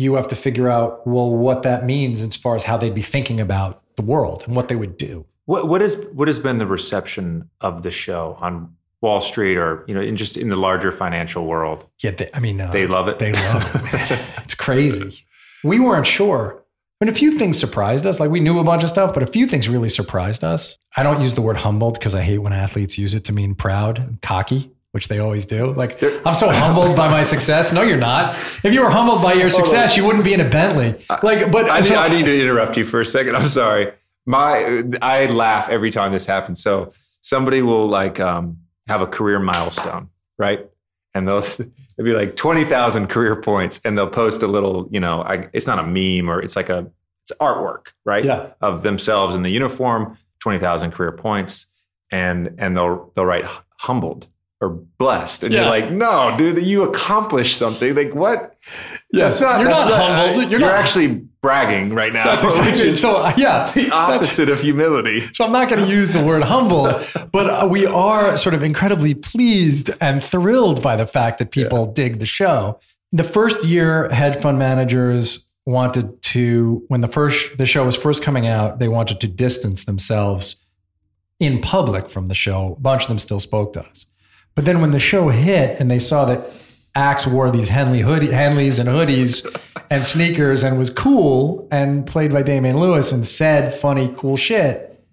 you 0.03 0.15
have 0.15 0.27
to 0.27 0.35
figure 0.35 0.69
out 0.69 1.05
well 1.07 1.35
what 1.35 1.63
that 1.63 1.85
means 1.85 2.21
as 2.21 2.35
far 2.35 2.55
as 2.55 2.63
how 2.63 2.77
they'd 2.77 2.93
be 2.93 3.01
thinking 3.01 3.39
about 3.39 3.81
the 3.95 4.01
world 4.01 4.43
and 4.45 4.55
what 4.55 4.67
they 4.67 4.75
would 4.75 4.97
do. 4.97 5.25
What 5.45 5.67
what 5.67 5.81
is 5.81 5.95
what 6.13 6.27
has 6.27 6.39
been 6.39 6.57
the 6.57 6.67
reception 6.67 7.49
of 7.61 7.83
the 7.83 7.91
show 7.91 8.37
on 8.39 8.75
Wall 9.01 9.21
Street 9.21 9.57
or 9.57 9.83
you 9.87 9.93
know 9.93 10.01
in 10.01 10.15
just 10.15 10.37
in 10.37 10.49
the 10.49 10.55
larger 10.55 10.91
financial 10.91 11.45
world? 11.45 11.85
Yeah, 12.01 12.11
they, 12.11 12.29
I 12.33 12.39
mean 12.39 12.61
uh, 12.61 12.71
they 12.71 12.87
love 12.87 13.07
it. 13.07 13.19
They 13.19 13.33
love 13.33 13.71
it. 13.93 14.19
it's 14.43 14.55
crazy. 14.55 15.25
We 15.63 15.79
weren't 15.79 16.07
sure. 16.07 16.59
I 17.01 17.05
mean, 17.05 17.13
a 17.13 17.17
few 17.17 17.37
things 17.37 17.59
surprised 17.59 18.05
us. 18.05 18.19
Like 18.19 18.29
we 18.29 18.39
knew 18.39 18.59
a 18.59 18.63
bunch 18.63 18.83
of 18.83 18.89
stuff, 18.89 19.13
but 19.13 19.23
a 19.23 19.27
few 19.27 19.47
things 19.47 19.67
really 19.67 19.89
surprised 19.89 20.43
us. 20.43 20.77
I 20.95 21.03
don't 21.03 21.21
use 21.21 21.35
the 21.35 21.41
word 21.41 21.57
humbled 21.57 21.95
because 21.95 22.15
I 22.15 22.21
hate 22.21 22.37
when 22.37 22.53
athletes 22.53 22.97
use 22.97 23.13
it 23.13 23.25
to 23.25 23.33
mean 23.33 23.55
proud 23.55 23.97
and 23.97 24.21
cocky 24.21 24.72
which 24.93 25.07
they 25.07 25.17
always 25.17 25.43
do. 25.43 25.73
Like, 25.73 25.97
They're, 25.99 26.21
I'm 26.25 26.35
so 26.35 26.51
humbled 26.51 26.95
by 26.95 27.07
my 27.07 27.23
success. 27.23 27.73
No, 27.73 27.81
you're 27.81 27.97
not. 27.97 28.35
If 28.63 28.71
you 28.71 28.81
were 28.81 28.91
humbled 28.91 29.23
by 29.23 29.33
your 29.33 29.49
success, 29.49 29.97
you 29.97 30.05
wouldn't 30.05 30.23
be 30.23 30.35
in 30.35 30.39
a 30.39 30.47
Bentley. 30.47 31.03
Like, 31.23 31.51
but 31.51 31.67
I, 31.67 31.81
so, 31.81 31.95
I 31.95 32.09
need 32.09 32.25
to 32.25 32.39
interrupt 32.39 32.77
you 32.77 32.85
for 32.85 33.01
a 33.01 33.05
second. 33.05 33.35
I'm 33.35 33.47
sorry. 33.47 33.91
My, 34.27 34.83
I 35.01 35.25
laugh 35.25 35.67
every 35.69 35.89
time 35.89 36.11
this 36.11 36.27
happens. 36.27 36.61
So 36.61 36.93
somebody 37.23 37.63
will 37.63 37.87
like 37.87 38.19
um, 38.19 38.59
have 38.87 39.01
a 39.01 39.07
career 39.07 39.39
milestone, 39.39 40.09
right? 40.37 40.69
And 41.15 41.27
they'll 41.27 41.39
it'll 41.43 41.71
be 41.97 42.13
like 42.13 42.35
twenty 42.35 42.63
thousand 42.63 43.07
career 43.07 43.35
points, 43.35 43.81
and 43.83 43.97
they'll 43.97 44.07
post 44.07 44.43
a 44.43 44.47
little, 44.47 44.87
you 44.91 44.99
know, 44.99 45.23
I, 45.23 45.49
it's 45.53 45.65
not 45.65 45.79
a 45.79 45.83
meme 45.83 46.29
or 46.29 46.39
it's 46.39 46.55
like 46.55 46.69
a 46.69 46.91
it's 47.23 47.31
artwork, 47.39 47.87
right? 48.05 48.23
Yeah. 48.23 48.51
Of 48.61 48.83
themselves 48.83 49.33
in 49.33 49.41
the 49.41 49.49
uniform, 49.49 50.19
twenty 50.39 50.59
thousand 50.59 50.91
career 50.91 51.11
points, 51.11 51.65
and 52.11 52.53
and 52.59 52.77
they'll 52.77 53.11
they'll 53.15 53.25
write 53.25 53.45
humbled 53.79 54.27
or 54.63 54.69
blessed. 54.69 55.43
And 55.43 55.53
yeah. 55.53 55.61
you're 55.61 55.69
like, 55.69 55.91
no, 55.91 56.33
dude, 56.37 56.65
you 56.65 56.83
accomplished 56.83 57.57
something. 57.57 57.93
Like 57.93 58.15
what? 58.15 58.55
Yes. 59.11 59.37
That's 59.37 59.41
not, 59.41 59.59
you're 59.59 59.67
that's 59.67 59.89
not, 59.89 60.01
humbled. 60.01 60.41
You're, 60.43 60.51
you're 60.51 60.59
not. 60.61 60.73
actually 60.73 61.07
bragging 61.41 61.93
right 61.93 62.13
now. 62.13 62.23
That's 62.23 62.45
exactly 62.45 62.95
so. 62.95 63.17
Uh, 63.17 63.33
yeah, 63.35 63.71
the 63.73 63.91
opposite 63.91 64.49
of 64.49 64.61
humility. 64.61 65.29
So 65.33 65.43
I'm 65.43 65.51
not 65.51 65.69
going 65.69 65.85
to 65.85 65.91
use 65.91 66.13
the 66.13 66.23
word 66.23 66.43
humble, 66.43 67.03
but 67.31 67.69
we 67.69 67.85
are 67.85 68.37
sort 68.37 68.55
of 68.55 68.63
incredibly 68.63 69.13
pleased 69.13 69.91
and 69.99 70.23
thrilled 70.23 70.81
by 70.81 70.95
the 70.95 71.05
fact 71.05 71.39
that 71.39 71.51
people 71.51 71.87
yeah. 71.87 71.93
dig 71.93 72.19
the 72.19 72.25
show. 72.25 72.79
The 73.11 73.25
first 73.25 73.63
year, 73.65 74.09
hedge 74.09 74.41
fund 74.41 74.57
managers 74.57 75.49
wanted 75.65 76.21
to, 76.21 76.83
when 76.87 77.01
the 77.01 77.07
first 77.07 77.57
the 77.57 77.65
show 77.65 77.85
was 77.85 77.95
first 77.95 78.23
coming 78.23 78.47
out, 78.47 78.79
they 78.79 78.87
wanted 78.87 79.19
to 79.19 79.27
distance 79.27 79.83
themselves 79.83 80.55
in 81.39 81.59
public 81.59 82.09
from 82.09 82.27
the 82.27 82.35
show. 82.35 82.75
A 82.77 82.81
bunch 82.81 83.03
of 83.03 83.09
them 83.09 83.19
still 83.19 83.39
spoke 83.39 83.73
to 83.73 83.81
us. 83.81 84.05
But 84.55 84.65
then 84.65 84.81
when 84.81 84.91
the 84.91 84.99
show 84.99 85.29
hit 85.29 85.79
and 85.79 85.89
they 85.89 85.99
saw 85.99 86.25
that 86.25 86.49
Axe 86.95 87.25
wore 87.25 87.49
these 87.49 87.69
Henley 87.69 88.01
hoodie, 88.01 88.27
Henleys 88.27 88.79
and 88.79 88.87
hoodies 88.87 89.45
and 89.89 90.05
sneakers 90.13 90.63
and 90.63 90.77
was 90.77 90.89
cool 90.91 91.67
and 91.71 92.05
played 92.05 92.31
by 92.31 92.43
Damian 92.43 92.79
Lewis 92.79 93.11
and 93.11 93.25
said 93.25 93.73
funny, 93.73 94.13
cool 94.15 94.37
shit, 94.37 95.03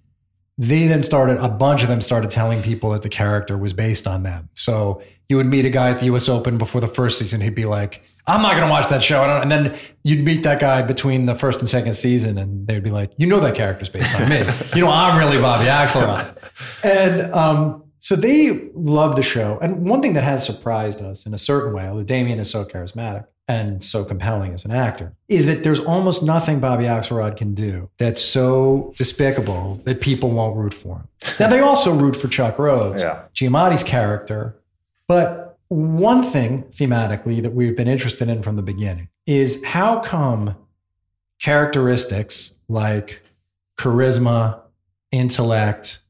they 0.58 0.86
then 0.86 1.02
started, 1.02 1.38
a 1.42 1.48
bunch 1.48 1.82
of 1.82 1.88
them 1.88 2.02
started 2.02 2.30
telling 2.30 2.60
people 2.60 2.90
that 2.90 3.00
the 3.00 3.08
character 3.08 3.56
was 3.56 3.72
based 3.72 4.06
on 4.06 4.24
them. 4.24 4.50
So 4.54 5.02
you 5.30 5.36
would 5.36 5.46
meet 5.46 5.64
a 5.64 5.70
guy 5.70 5.88
at 5.90 6.00
the 6.00 6.06
US 6.06 6.28
Open 6.28 6.58
before 6.58 6.82
the 6.82 6.88
first 6.88 7.18
season. 7.18 7.40
He'd 7.40 7.54
be 7.54 7.64
like, 7.64 8.04
I'm 8.26 8.42
not 8.42 8.56
going 8.56 8.64
to 8.64 8.70
watch 8.70 8.88
that 8.90 9.02
show. 9.02 9.24
And 9.24 9.50
then 9.50 9.78
you'd 10.02 10.22
meet 10.24 10.42
that 10.42 10.60
guy 10.60 10.82
between 10.82 11.24
the 11.24 11.34
first 11.34 11.60
and 11.60 11.68
second 11.68 11.94
season, 11.94 12.36
and 12.36 12.66
they'd 12.66 12.82
be 12.82 12.90
like, 12.90 13.12
You 13.16 13.26
know, 13.26 13.40
that 13.40 13.54
character's 13.54 13.88
based 13.88 14.14
on 14.20 14.28
me. 14.28 14.42
you 14.74 14.82
know, 14.82 14.90
I'm 14.90 15.16
really 15.16 15.40
Bobby 15.40 15.64
Axelrod. 15.64 16.36
And 16.84 17.32
um, 17.32 17.84
so 18.10 18.16
they 18.16 18.70
love 18.74 19.14
the 19.14 19.22
show. 19.22 19.56
And 19.62 19.88
one 19.88 20.02
thing 20.02 20.14
that 20.14 20.24
has 20.24 20.44
surprised 20.44 21.00
us 21.00 21.26
in 21.26 21.32
a 21.32 21.38
certain 21.38 21.72
way, 21.72 21.86
although 21.86 22.02
Damian 22.02 22.40
is 22.40 22.50
so 22.50 22.64
charismatic 22.64 23.26
and 23.46 23.84
so 23.84 24.04
compelling 24.04 24.52
as 24.52 24.64
an 24.64 24.72
actor, 24.72 25.14
is 25.28 25.46
that 25.46 25.62
there's 25.62 25.78
almost 25.78 26.20
nothing 26.20 26.58
Bobby 26.58 26.86
Axelrod 26.86 27.36
can 27.36 27.54
do 27.54 27.88
that's 27.98 28.20
so 28.20 28.92
despicable 28.96 29.80
that 29.84 30.00
people 30.00 30.32
won't 30.32 30.56
root 30.56 30.74
for 30.74 30.96
him. 30.96 31.08
Now, 31.38 31.48
they 31.50 31.60
also 31.60 31.94
root 31.94 32.16
for 32.16 32.26
Chuck 32.26 32.58
Rhodes, 32.58 33.00
yeah. 33.00 33.26
Giamatti's 33.32 33.84
character. 33.84 34.56
But 35.06 35.56
one 35.68 36.24
thing 36.24 36.64
thematically 36.64 37.40
that 37.44 37.54
we've 37.54 37.76
been 37.76 37.86
interested 37.86 38.28
in 38.28 38.42
from 38.42 38.56
the 38.56 38.62
beginning 38.62 39.06
is 39.24 39.64
how 39.64 40.00
come 40.00 40.56
characteristics 41.38 42.56
like 42.68 43.22
charisma, 43.78 44.58
intellect, 45.12 46.00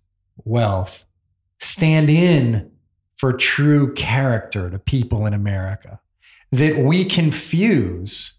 wealth 0.46 1.04
stand 1.60 2.10
in 2.10 2.70
for 3.16 3.32
true 3.32 3.92
character 3.94 4.70
to 4.70 4.78
people 4.78 5.26
in 5.26 5.34
America. 5.34 6.00
That 6.52 6.78
we 6.78 7.04
confuse, 7.04 8.34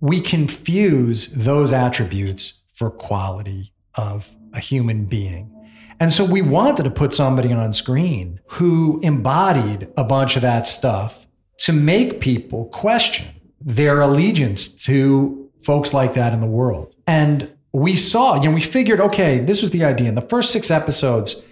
we 0.00 0.20
confuse 0.20 1.32
those 1.32 1.72
attributes 1.72 2.60
for 2.74 2.90
quality 2.90 3.72
of 3.94 4.28
a 4.52 4.60
human 4.60 5.06
being. 5.06 5.52
And 5.98 6.12
so 6.12 6.24
we 6.24 6.42
wanted 6.42 6.82
to 6.82 6.90
put 6.90 7.14
somebody 7.14 7.52
on 7.52 7.72
screen 7.72 8.40
who 8.48 9.00
embodied 9.02 9.88
a 9.96 10.04
bunch 10.04 10.36
of 10.36 10.42
that 10.42 10.66
stuff 10.66 11.26
to 11.60 11.72
make 11.72 12.20
people 12.20 12.66
question 12.66 13.28
their 13.60 14.02
allegiance 14.02 14.68
to 14.84 15.50
folks 15.62 15.94
like 15.94 16.14
that 16.14 16.34
in 16.34 16.40
the 16.40 16.46
world. 16.46 16.94
And 17.06 17.50
we 17.72 17.96
saw, 17.96 18.34
you 18.34 18.48
know, 18.48 18.54
we 18.54 18.60
figured, 18.60 19.00
okay, 19.00 19.38
this 19.38 19.62
was 19.62 19.70
the 19.70 19.84
idea. 19.84 20.08
In 20.08 20.14
the 20.14 20.20
first 20.20 20.50
six 20.50 20.70
episodes, 20.70 21.42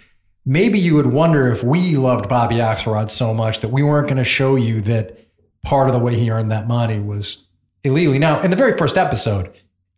maybe 0.44 0.78
you 0.78 0.94
would 0.94 1.06
wonder 1.06 1.50
if 1.50 1.62
we 1.62 1.96
loved 1.96 2.28
Bobby 2.28 2.56
Axelrod 2.56 3.10
so 3.10 3.32
much 3.32 3.60
that 3.60 3.68
we 3.68 3.82
weren't 3.82 4.06
going 4.06 4.18
to 4.18 4.24
show 4.24 4.56
you 4.56 4.80
that 4.82 5.18
part 5.62 5.88
of 5.88 5.94
the 5.94 5.98
way 5.98 6.14
he 6.14 6.30
earned 6.30 6.50
that 6.52 6.68
money 6.68 7.00
was 7.00 7.46
illegally. 7.82 8.18
Now, 8.18 8.40
in 8.42 8.50
the 8.50 8.56
very 8.56 8.76
first 8.76 8.96
episode, 8.96 9.52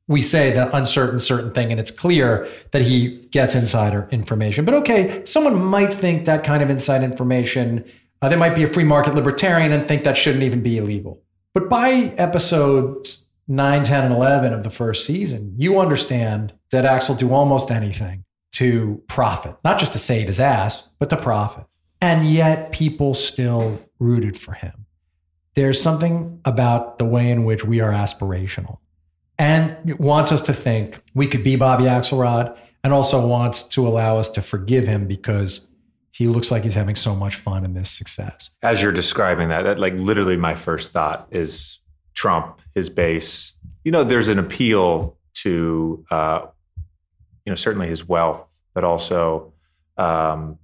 we 0.09 0.23
say 0.23 0.53
the 0.53 0.75
uncertain 0.75 1.19
certain 1.19 1.53
thing 1.53 1.73
and 1.73 1.81
it's 1.81 1.91
clear 1.91 2.49
that 2.71 2.83
he 2.83 3.27
gets 3.31 3.55
insider 3.55 4.09
information. 4.13 4.65
But 4.65 4.75
okay, 4.75 5.25
someone 5.25 5.61
might 5.63 5.93
think 5.93 6.27
that 6.27 6.45
kind 6.45 6.63
of 6.63 6.71
inside 6.71 7.03
information, 7.03 7.85
uh, 8.23 8.29
they 8.29 8.37
might 8.37 8.55
be 8.55 8.63
a 8.63 8.69
free 8.69 8.85
market 8.85 9.15
libertarian 9.15 9.73
and 9.73 9.87
think 9.89 10.05
that 10.05 10.17
shouldn't 10.17 10.45
even 10.45 10.63
be 10.63 10.79
illegal. 10.79 11.21
But 11.55 11.69
by 11.69 12.15
episodes 12.19 13.29
9, 13.49 13.85
10, 13.85 14.05
and 14.05 14.15
11 14.15 14.53
of 14.53 14.63
the 14.63 14.71
first 14.71 15.07
season, 15.07 15.55
you 15.57 15.81
understand 15.81 16.53
that 16.71 16.85
Axel 16.85 17.15
do 17.15 17.33
almost 17.33 17.71
anything 17.71 18.25
to 18.53 19.03
profit, 19.09 19.57
not 19.65 19.79
just 19.79 19.93
to 19.93 19.99
save 19.99 20.27
his 20.27 20.41
ass, 20.41 20.93
but 20.99 21.11
to 21.11 21.17
profit. 21.17 21.65
And 22.01 22.31
yet 22.31 22.73
people 22.73 23.15
still 23.15 23.81
rooted 23.99 24.39
for 24.39 24.53
him. 24.53 24.87
There's 25.55 25.81
something 25.81 26.41
about 26.45 26.99
the 26.99 27.05
way 27.05 27.31
in 27.31 27.45
which 27.45 27.65
we 27.65 27.81
are 27.81 27.91
aspirational 27.91 28.79
and 29.39 29.99
wants 29.99 30.33
us 30.33 30.43
to 30.43 30.53
think 30.53 31.03
we 31.15 31.27
could 31.27 31.45
be 31.45 31.57
Bobby 31.57 31.85
Axelrod 31.85 32.57
and 32.85 32.93
also 32.93 33.27
wants 33.27 33.65
to 33.65 33.87
allow 33.87 34.19
us 34.19 34.31
to 34.33 34.43
forgive 34.43 34.87
him 34.87 35.07
because 35.07 35.69
he 36.13 36.29
looks 36.29 36.51
like 36.51 36.63
he's 36.63 36.75
having 36.75 36.97
so 36.97 37.15
much 37.15 37.37
fun 37.37 37.65
in 37.65 37.75
this 37.75 37.91
success. 37.91 38.51
As 38.63 38.81
you're 38.81 38.93
describing 38.93 39.49
that, 39.51 39.63
that 39.63 39.79
like 39.79 39.95
literally 39.95 40.37
my 40.37 40.55
first 40.55 40.93
thought 40.93 41.29
is 41.31 41.81
Trump, 42.15 42.61
his 42.75 42.89
base. 42.89 43.55
You 43.85 43.93
know, 43.93 44.05
there's 44.05 44.29
an 44.29 44.39
appeal 44.39 45.19
to 45.35 46.05
uh, 46.11 46.47
you 47.47 47.51
know 47.51 47.57
certainly 47.57 47.89
his 47.89 48.07
wealth, 48.07 48.47
but 48.75 48.85
also 48.85 49.53
um, 49.97 50.59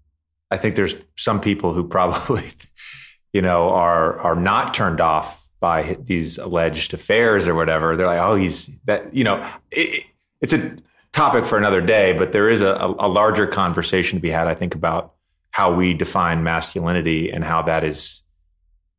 I 0.50 0.58
think 0.58 0.74
there's 0.74 0.94
some 1.16 1.40
people 1.40 1.72
who 1.72 1.88
probably 1.88 2.44
you 3.32 3.40
know 3.40 3.70
are 3.70 4.18
are 4.18 4.36
not 4.36 4.74
turned 4.74 5.00
off 5.00 5.48
by 5.60 5.96
these 6.00 6.38
alleged 6.38 6.92
affairs 6.92 7.48
or 7.48 7.54
whatever. 7.54 7.96
They're 7.96 8.08
like, 8.08 8.18
oh, 8.18 8.34
he's 8.34 8.68
that 8.84 9.14
you 9.14 9.24
know 9.24 9.48
it, 9.70 10.04
it's 10.40 10.52
a 10.52 10.76
topic 11.12 11.46
for 11.46 11.56
another 11.56 11.80
day, 11.80 12.12
but 12.12 12.32
there 12.32 12.50
is 12.50 12.60
a, 12.60 12.74
a 12.74 13.08
larger 13.08 13.46
conversation 13.46 14.18
to 14.18 14.20
be 14.22 14.30
had. 14.30 14.46
I 14.46 14.54
think 14.54 14.74
about 14.74 15.14
how 15.52 15.72
we 15.72 15.94
define 15.94 16.42
masculinity 16.42 17.30
and 17.30 17.44
how 17.44 17.62
that 17.62 17.84
is 17.84 18.22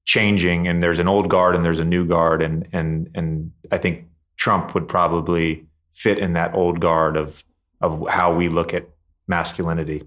changing 0.05 0.67
and 0.67 0.83
there's 0.83 0.99
an 0.99 1.07
old 1.07 1.29
guard 1.29 1.55
and 1.55 1.63
there's 1.63 1.79
a 1.79 1.85
new 1.85 2.05
guard 2.05 2.41
and 2.41 2.67
and 2.73 3.09
and 3.15 3.51
I 3.71 3.77
think 3.77 4.05
Trump 4.35 4.75
would 4.75 4.87
probably 4.87 5.65
fit 5.93 6.19
in 6.19 6.33
that 6.33 6.53
old 6.53 6.81
guard 6.81 7.15
of 7.15 7.43
of 7.83 8.07
how 8.09 8.33
we 8.33 8.47
look 8.49 8.73
at 8.73 8.87
masculinity. 9.27 10.03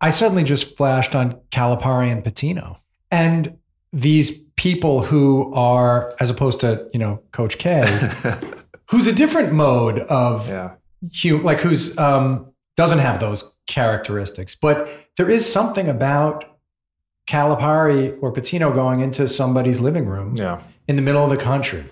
I 0.00 0.10
suddenly 0.10 0.44
just 0.44 0.76
flashed 0.76 1.14
on 1.14 1.40
Calipari 1.50 2.12
and 2.12 2.22
Pitino. 2.22 2.76
And 3.10 3.58
these 3.92 4.38
people 4.56 5.02
who 5.02 5.52
are, 5.54 6.14
as 6.20 6.30
opposed 6.30 6.60
to, 6.60 6.88
you 6.92 6.98
know, 7.00 7.22
Coach 7.32 7.58
K, 7.58 7.84
who's 8.90 9.06
a 9.06 9.12
different 9.12 9.52
mode 9.52 10.00
of 10.00 10.48
yeah. 10.48 10.74
like 11.42 11.60
who's 11.60 11.96
um, 11.96 12.52
doesn't 12.76 12.98
have 12.98 13.20
those 13.20 13.54
characteristics. 13.66 14.54
But 14.54 14.88
there 15.16 15.30
is 15.30 15.50
something 15.50 15.88
about 15.88 16.44
Calipari 17.26 18.18
or 18.20 18.32
Pitino 18.32 18.74
going 18.74 19.00
into 19.00 19.26
somebody's 19.28 19.80
living 19.80 20.06
room 20.06 20.36
yeah. 20.36 20.60
in 20.86 20.96
the 20.96 21.02
middle 21.02 21.24
of 21.24 21.30
the 21.30 21.38
country 21.38 21.84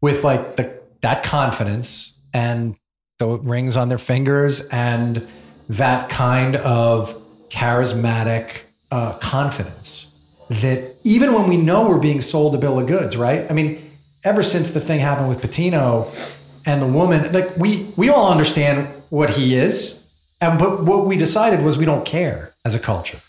with 0.00 0.24
like 0.24 0.56
the 0.56 0.80
that 1.02 1.22
confidence 1.22 2.18
and 2.32 2.76
the 3.20 3.28
rings 3.28 3.76
on 3.76 3.88
their 3.90 3.98
fingers 3.98 4.66
and 4.68 5.28
that 5.68 6.08
kind 6.08 6.56
of 6.56 7.14
charismatic 7.50 8.62
uh, 8.90 9.12
confidence 9.18 10.08
that 10.48 10.96
even 11.04 11.32
when 11.34 11.48
we 11.48 11.56
know 11.56 11.86
we're 11.86 11.98
being 11.98 12.20
sold 12.20 12.54
a 12.54 12.58
bill 12.58 12.78
of 12.78 12.86
goods, 12.88 13.16
right? 13.16 13.48
I 13.48 13.52
mean, 13.52 13.90
ever 14.24 14.42
since 14.42 14.70
the 14.70 14.80
thing 14.80 14.98
happened 14.98 15.28
with 15.28 15.40
Pitino 15.40 16.08
and 16.66 16.82
the 16.82 16.86
woman, 16.86 17.30
like 17.32 17.56
we 17.56 17.92
we 17.96 18.08
all 18.08 18.30
understand 18.32 18.88
what 19.10 19.30
he 19.30 19.54
is, 19.54 20.02
and 20.40 20.58
but 20.58 20.82
what 20.84 21.06
we 21.06 21.16
decided 21.16 21.62
was 21.62 21.78
we 21.78 21.84
don't 21.84 22.06
care 22.06 22.52
as 22.64 22.74
a 22.74 22.80
culture. 22.80 23.20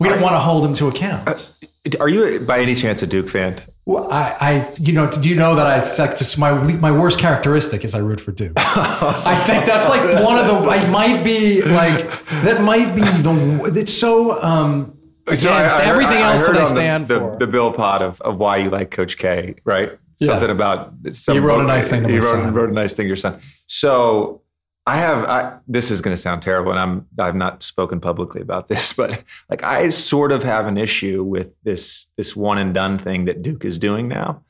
We 0.00 0.08
don't 0.08 0.20
want 0.20 0.34
to 0.34 0.40
hold 0.40 0.66
him 0.66 0.74
to 0.74 0.88
account. 0.88 1.28
Uh, 1.28 1.96
are 2.00 2.08
you 2.08 2.40
by 2.40 2.60
any 2.60 2.74
chance 2.74 3.00
a 3.02 3.06
Duke 3.06 3.28
fan? 3.28 3.62
Well, 3.86 4.10
I, 4.10 4.36
I, 4.40 4.74
you 4.80 4.94
know, 4.94 5.10
do 5.10 5.28
you 5.28 5.34
know 5.34 5.54
that 5.56 5.66
I, 5.66 6.12
it's 6.12 6.38
my 6.38 6.52
my 6.52 6.90
worst 6.90 7.18
characteristic 7.18 7.84
is 7.84 7.94
I 7.94 7.98
root 7.98 8.18
for 8.18 8.32
Duke. 8.32 8.52
I 8.56 9.42
think 9.46 9.66
that's 9.66 9.88
like 9.88 10.24
one 10.24 10.38
of 10.38 10.46
the. 10.46 10.70
I 10.70 10.88
might 10.88 11.22
be 11.22 11.60
like 11.60 12.08
that. 12.44 12.62
Might 12.62 12.94
be 12.94 13.02
the. 13.02 13.72
It's 13.76 13.92
so. 13.92 14.42
um 14.42 14.96
so 15.34 15.50
I, 15.50 15.64
I, 15.64 15.84
everything 15.84 16.18
else 16.18 16.42
that 16.42 16.56
I 16.56 16.64
stand 16.64 17.08
the, 17.08 17.18
for. 17.18 17.30
The, 17.32 17.46
the 17.46 17.52
Bill 17.52 17.72
Pod 17.72 18.02
of, 18.02 18.20
of 18.22 18.38
why 18.38 18.58
you 18.58 18.70
like 18.70 18.90
Coach 18.90 19.16
K, 19.16 19.56
right? 19.64 19.92
Yeah. 20.18 20.26
Something 20.26 20.50
about 20.50 20.94
some 21.12 21.34
he 21.34 21.40
wrote 21.40 21.56
book, 21.56 21.64
a 21.64 21.66
nice 21.66 21.88
thing. 21.88 22.08
He 22.08 22.18
wrote, 22.18 22.52
wrote, 22.52 22.70
a 22.70 22.74
nice 22.74 22.94
thing 22.94 23.04
to 23.04 23.08
your 23.08 23.16
son. 23.16 23.40
So 23.66 24.42
I 24.86 24.96
have. 24.96 25.24
I, 25.24 25.58
this 25.66 25.90
is 25.90 26.02
going 26.02 26.14
to 26.14 26.20
sound 26.20 26.42
terrible, 26.42 26.70
and 26.70 26.78
I'm. 26.78 27.06
I've 27.18 27.34
not 27.34 27.62
spoken 27.62 28.00
publicly 28.00 28.42
about 28.42 28.68
this, 28.68 28.92
but 28.96 29.24
like 29.48 29.62
I 29.62 29.88
sort 29.88 30.32
of 30.32 30.42
have 30.42 30.66
an 30.66 30.76
issue 30.76 31.22
with 31.22 31.52
this 31.62 32.08
this 32.16 32.36
one 32.36 32.58
and 32.58 32.74
done 32.74 32.98
thing 32.98 33.24
that 33.24 33.42
Duke 33.42 33.64
is 33.64 33.78
doing 33.78 34.08
now. 34.08 34.42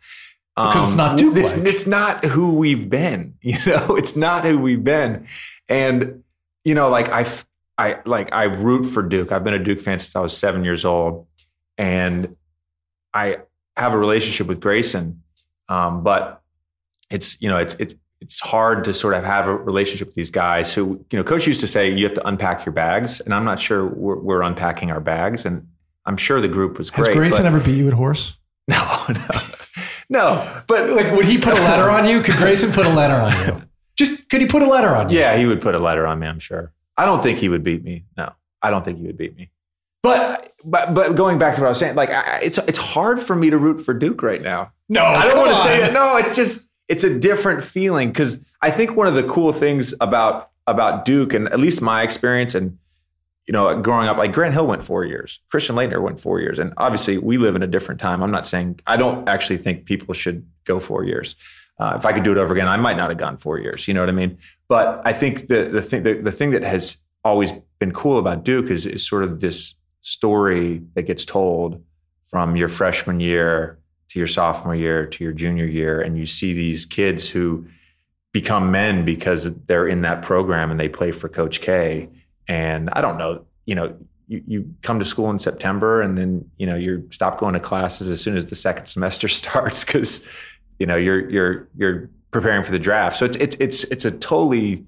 Because 0.57 0.83
um, 0.83 0.89
it's 0.89 0.97
not 0.97 1.19
Duke. 1.19 1.37
It's, 1.37 1.53
it's 1.53 1.87
not 1.87 2.25
who 2.25 2.55
we've 2.55 2.89
been. 2.89 3.35
You 3.43 3.59
know, 3.67 3.97
it's 3.97 4.17
not 4.17 4.45
who 4.45 4.59
we've 4.59 4.83
been, 4.83 5.27
and 5.69 6.25
you 6.65 6.75
know, 6.75 6.89
like 6.89 7.11
I, 7.11 7.27
I 7.77 8.01
like 8.05 8.33
I 8.33 8.45
root 8.45 8.85
for 8.85 9.03
Duke. 9.03 9.31
I've 9.31 9.45
been 9.45 9.55
a 9.55 9.63
Duke 9.63 9.81
fan 9.81 9.99
since 9.99 10.17
I 10.17 10.21
was 10.21 10.37
seven 10.37 10.65
years 10.65 10.85
old, 10.85 11.27
and 11.79 12.37
I 13.13 13.39
have 13.77 13.93
a 13.93 13.99
relationship 13.99 14.47
with 14.47 14.61
Grayson, 14.61 15.23
um, 15.69 16.03
but 16.03 16.43
it's 17.11 17.41
you 17.41 17.49
know 17.49 17.59
it's 17.59 17.75
it's 17.75 17.95
it's 18.21 18.41
hard 18.41 18.85
to 18.85 18.95
sort 18.95 19.15
of 19.15 19.25
have 19.25 19.49
a 19.49 19.55
relationship 19.55 20.09
with 20.09 20.15
these 20.15 20.31
guys 20.31 20.73
who, 20.73 21.05
you 21.11 21.19
know, 21.19 21.25
coach 21.25 21.47
used 21.47 21.61
to 21.61 21.67
say 21.67 21.91
you 21.91 22.05
have 22.05 22.15
to 22.15 22.27
unpack 22.27 22.65
your 22.65 22.73
bags, 22.73 23.21
and 23.21 23.35
I'm 23.35 23.45
not 23.45 23.61
sure 23.61 23.87
we're, 23.87 24.19
we're 24.19 24.43
unpacking 24.43 24.91
our 24.91 25.01
bags, 25.01 25.45
and 25.45 25.67
I'm 26.07 26.17
sure 26.17 26.41
the 26.41 26.49
group 26.49 26.79
was 26.79 26.91
great. 26.91 27.09
Has 27.09 27.17
Grayson 27.17 27.47
ever 27.47 27.61
beat 27.61 27.77
you 27.77 27.87
at 27.89 27.95
horse? 27.95 28.37
No, 28.69 29.05
no, 29.11 29.41
no. 30.09 30.63
But 30.67 30.89
Like, 30.97 31.13
would 31.13 31.27
he 31.27 31.37
put 31.37 31.53
a 31.53 31.61
letter 31.63 31.91
on 31.91 32.07
you? 32.09 32.23
Could 32.23 32.37
Grayson 32.37 32.73
put 32.73 32.87
a 32.87 32.95
letter 32.95 33.15
on 33.15 33.33
you? 33.47 33.63
Just 33.97 34.31
could 34.31 34.41
he 34.41 34.47
put 34.47 34.63
a 34.63 34.67
letter 34.67 34.95
on 34.97 35.11
you? 35.11 35.19
yeah, 35.19 35.37
he 35.37 35.45
would 35.45 35.61
put 35.61 35.75
a 35.75 35.79
letter 35.79 36.07
on 36.07 36.19
me. 36.19 36.27
I'm 36.27 36.39
sure. 36.39 36.73
I 36.97 37.05
don't 37.05 37.23
think 37.23 37.39
he 37.39 37.51
would 37.51 37.63
beat 37.63 37.85
me. 37.85 38.05
No, 38.17 38.33
I 38.63 38.71
don't 38.71 38.83
think 38.85 38.99
he 38.99 39.07
would 39.07 39.19
beat 39.19 39.37
me. 39.37 39.51
But 40.03 40.53
but 40.65 40.95
but 40.95 41.15
going 41.15 41.39
back 41.39 41.57
to 41.57 41.61
what 41.61 41.67
I 41.67 41.71
was 41.71 41.79
saying, 41.79 41.95
like 41.95 42.09
I, 42.11 42.41
it's 42.43 42.57
it's 42.59 42.79
hard 42.79 43.21
for 43.21 43.37
me 43.37 43.51
to 43.51 43.59
root 43.59 43.83
for 43.85 43.93
Duke 43.93 44.23
right 44.23 44.41
now. 44.41 44.73
No, 44.89 45.05
I 45.05 45.25
don't 45.27 45.37
want 45.37 45.51
to 45.51 45.57
say 45.57 45.81
that. 45.81 45.93
No, 45.93 46.17
it's 46.17 46.35
just 46.35 46.69
it's 46.95 47.03
a 47.03 47.19
different 47.19 47.65
feeling 47.65 48.11
because 48.11 48.39
I 48.63 48.71
think 48.71 48.95
one 48.95 49.09
of 49.09 49.15
the 49.15 49.25
cool 49.25 49.53
things 49.53 49.95
about 50.01 50.51
about 50.69 51.05
Duke 51.05 51.35
and 51.35 51.49
at 51.49 51.59
least 51.59 51.83
my 51.83 52.03
experience 52.03 52.55
and 52.55 52.79
you 53.49 53.53
know 53.53 53.81
growing 53.83 54.07
up, 54.07 54.17
like 54.17 54.33
Grant 54.33 54.55
Hill 54.55 54.69
went 54.69 54.85
four 54.85 55.05
years, 55.05 55.41
Christian 55.51 55.75
Laettner 55.75 56.01
went 56.01 56.21
four 56.21 56.39
years, 56.39 56.61
and 56.61 56.73
obviously 56.77 57.19
we 57.19 57.37
live 57.37 57.57
in 57.57 57.65
a 57.65 57.67
different 57.67 58.01
time. 58.01 58.23
I'm 58.23 58.31
not 58.31 58.47
saying 58.47 58.79
I 58.87 58.97
don't 58.97 59.29
actually 59.29 59.57
think 59.57 59.87
people 59.87 60.15
should 60.15 60.47
go 60.65 60.79
four 60.79 61.03
years. 61.03 61.35
Uh, 61.81 61.95
if 61.99 62.07
I 62.07 62.13
could 62.13 62.23
do 62.23 62.31
it 62.31 62.39
over 62.39 62.53
again, 62.53 62.69
I 62.69 62.77
might 62.77 62.97
not 62.97 63.11
have 63.11 63.19
gone 63.19 63.39
four 63.39 63.59
years. 63.59 63.89
You 63.89 63.95
know 63.95 64.01
what 64.01 64.09
I 64.09 64.13
mean? 64.13 64.39
But 64.69 65.03
I 65.05 65.13
think 65.13 65.49
the 65.49 65.65
the 65.65 65.83
thing 65.83 66.05
the, 66.05 66.15
the 66.15 66.33
thing 66.33 66.51
that 66.51 66.63
has 66.63 66.99
always 67.25 67.53
been 67.81 67.91
cool 67.91 68.21
about 68.21 68.45
Duke 68.45 68.71
is 68.71 68.87
is 68.87 69.05
sort 69.05 69.25
of 69.25 69.41
this 69.41 69.75
story 70.01 70.81
that 70.95 71.03
gets 71.03 71.25
told 71.25 71.83
from 72.23 72.55
your 72.55 72.69
freshman 72.69 73.19
year 73.19 73.81
to 74.15 74.21
your 74.21 74.29
sophomore 74.29 74.77
year 74.77 75.07
to 75.07 75.25
your 75.25 75.33
junior 75.33 75.65
year, 75.65 76.01
and 76.01 76.17
you 76.17 76.25
see 76.25 76.53
these 76.53 76.87
kids 76.87 77.29
who 77.29 77.67
become 78.33 78.71
men 78.71 79.05
because 79.05 79.53
they're 79.67 79.89
in 79.89 80.03
that 80.03 80.23
program 80.23 80.71
and 80.71 80.79
they 80.79 80.89
play 80.89 81.11
for 81.11 81.29
Coach 81.29 81.61
K. 81.61 82.09
And 82.47 82.91
I 82.93 83.01
don't 83.01 83.19
know, 83.19 83.45
you 83.67 83.75
know, 83.75 83.97
you, 84.29 84.43
you 84.47 84.75
come 84.83 85.01
to 85.01 85.05
school 85.05 85.31
in 85.31 85.41
September 85.41 86.01
and 86.01 86.17
then 86.17 86.49
you 86.59 86.67
know 86.67 86.77
you 86.77 87.09
stop 87.11 87.39
going 87.39 87.55
to 87.55 87.61
classes 87.61 88.09
as 88.09 88.21
soon 88.21 88.37
as 88.37 88.47
the 88.47 88.55
second 88.55 88.87
semester 88.87 89.27
starts 89.41 89.85
because 89.85 90.27
you 90.79 90.87
know 90.87 90.97
you're 90.97 91.29
you're 91.29 91.69
you're 91.77 92.09
preparing 92.31 92.63
for 92.63 92.71
the 92.71 92.79
draft. 92.79 93.17
So 93.17 93.25
it's 93.25 93.37
it's 93.39 93.57
it's 93.57 93.85
it's 93.85 94.05
a 94.05 94.13
totally 94.13 94.87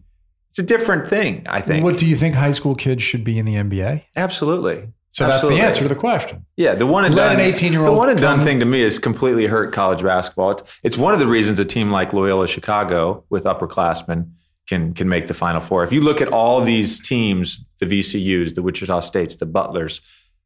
it's 0.51 0.61
a 0.61 0.63
different 0.63 1.09
thing. 1.09 1.45
I 1.49 1.61
think. 1.61 1.83
What 1.83 1.99
do 1.99 2.07
you 2.07 2.17
think 2.17 2.37
high 2.37 2.53
school 2.53 2.77
kids 2.77 3.03
should 3.03 3.25
be 3.25 3.41
in 3.41 3.45
the 3.45 3.57
NBA? 3.57 4.05
Absolutely. 4.17 4.93
So 5.17 5.25
Absolutely. 5.25 5.61
that's 5.63 5.79
the 5.79 5.81
answer 5.81 5.89
to 5.89 5.95
the 5.95 5.99
question. 5.99 6.45
Yeah, 6.59 6.75
the 6.75 6.87
one 6.87 7.07
and 7.07 7.15
Let 7.15 7.31
done. 7.31 7.41
an 7.41 7.51
18-year-old 7.51 7.89
The 7.89 7.99
one 7.99 8.11
and 8.11 8.21
done 8.21 8.45
thing 8.45 8.61
to 8.61 8.67
me 8.67 8.83
has 8.83 8.99
completely 8.99 9.47
hurt 9.47 9.73
college 9.73 10.03
basketball. 10.03 10.51
It's, 10.51 10.63
it's 10.83 10.97
one 10.99 11.15
of 11.15 11.21
the 11.21 11.27
reasons 11.27 11.59
a 11.59 11.65
team 11.65 11.91
like 11.91 12.13
Loyola 12.13 12.47
Chicago 12.47 13.25
with 13.31 13.45
upperclassmen 13.45 14.31
can 14.67 14.93
can 14.93 15.09
make 15.09 15.27
the 15.27 15.33
Final 15.33 15.63
Four. 15.63 15.85
If 15.85 15.93
you 15.93 16.03
look 16.03 16.21
at 16.21 16.29
all 16.35 16.61
these 16.61 17.01
teams, 17.01 17.65
the 17.79 17.87
VCU's, 17.87 18.53
the 18.53 18.63
Wichita 18.63 19.01
States, 19.01 19.37
the 19.37 19.47
Butlers, 19.47 20.03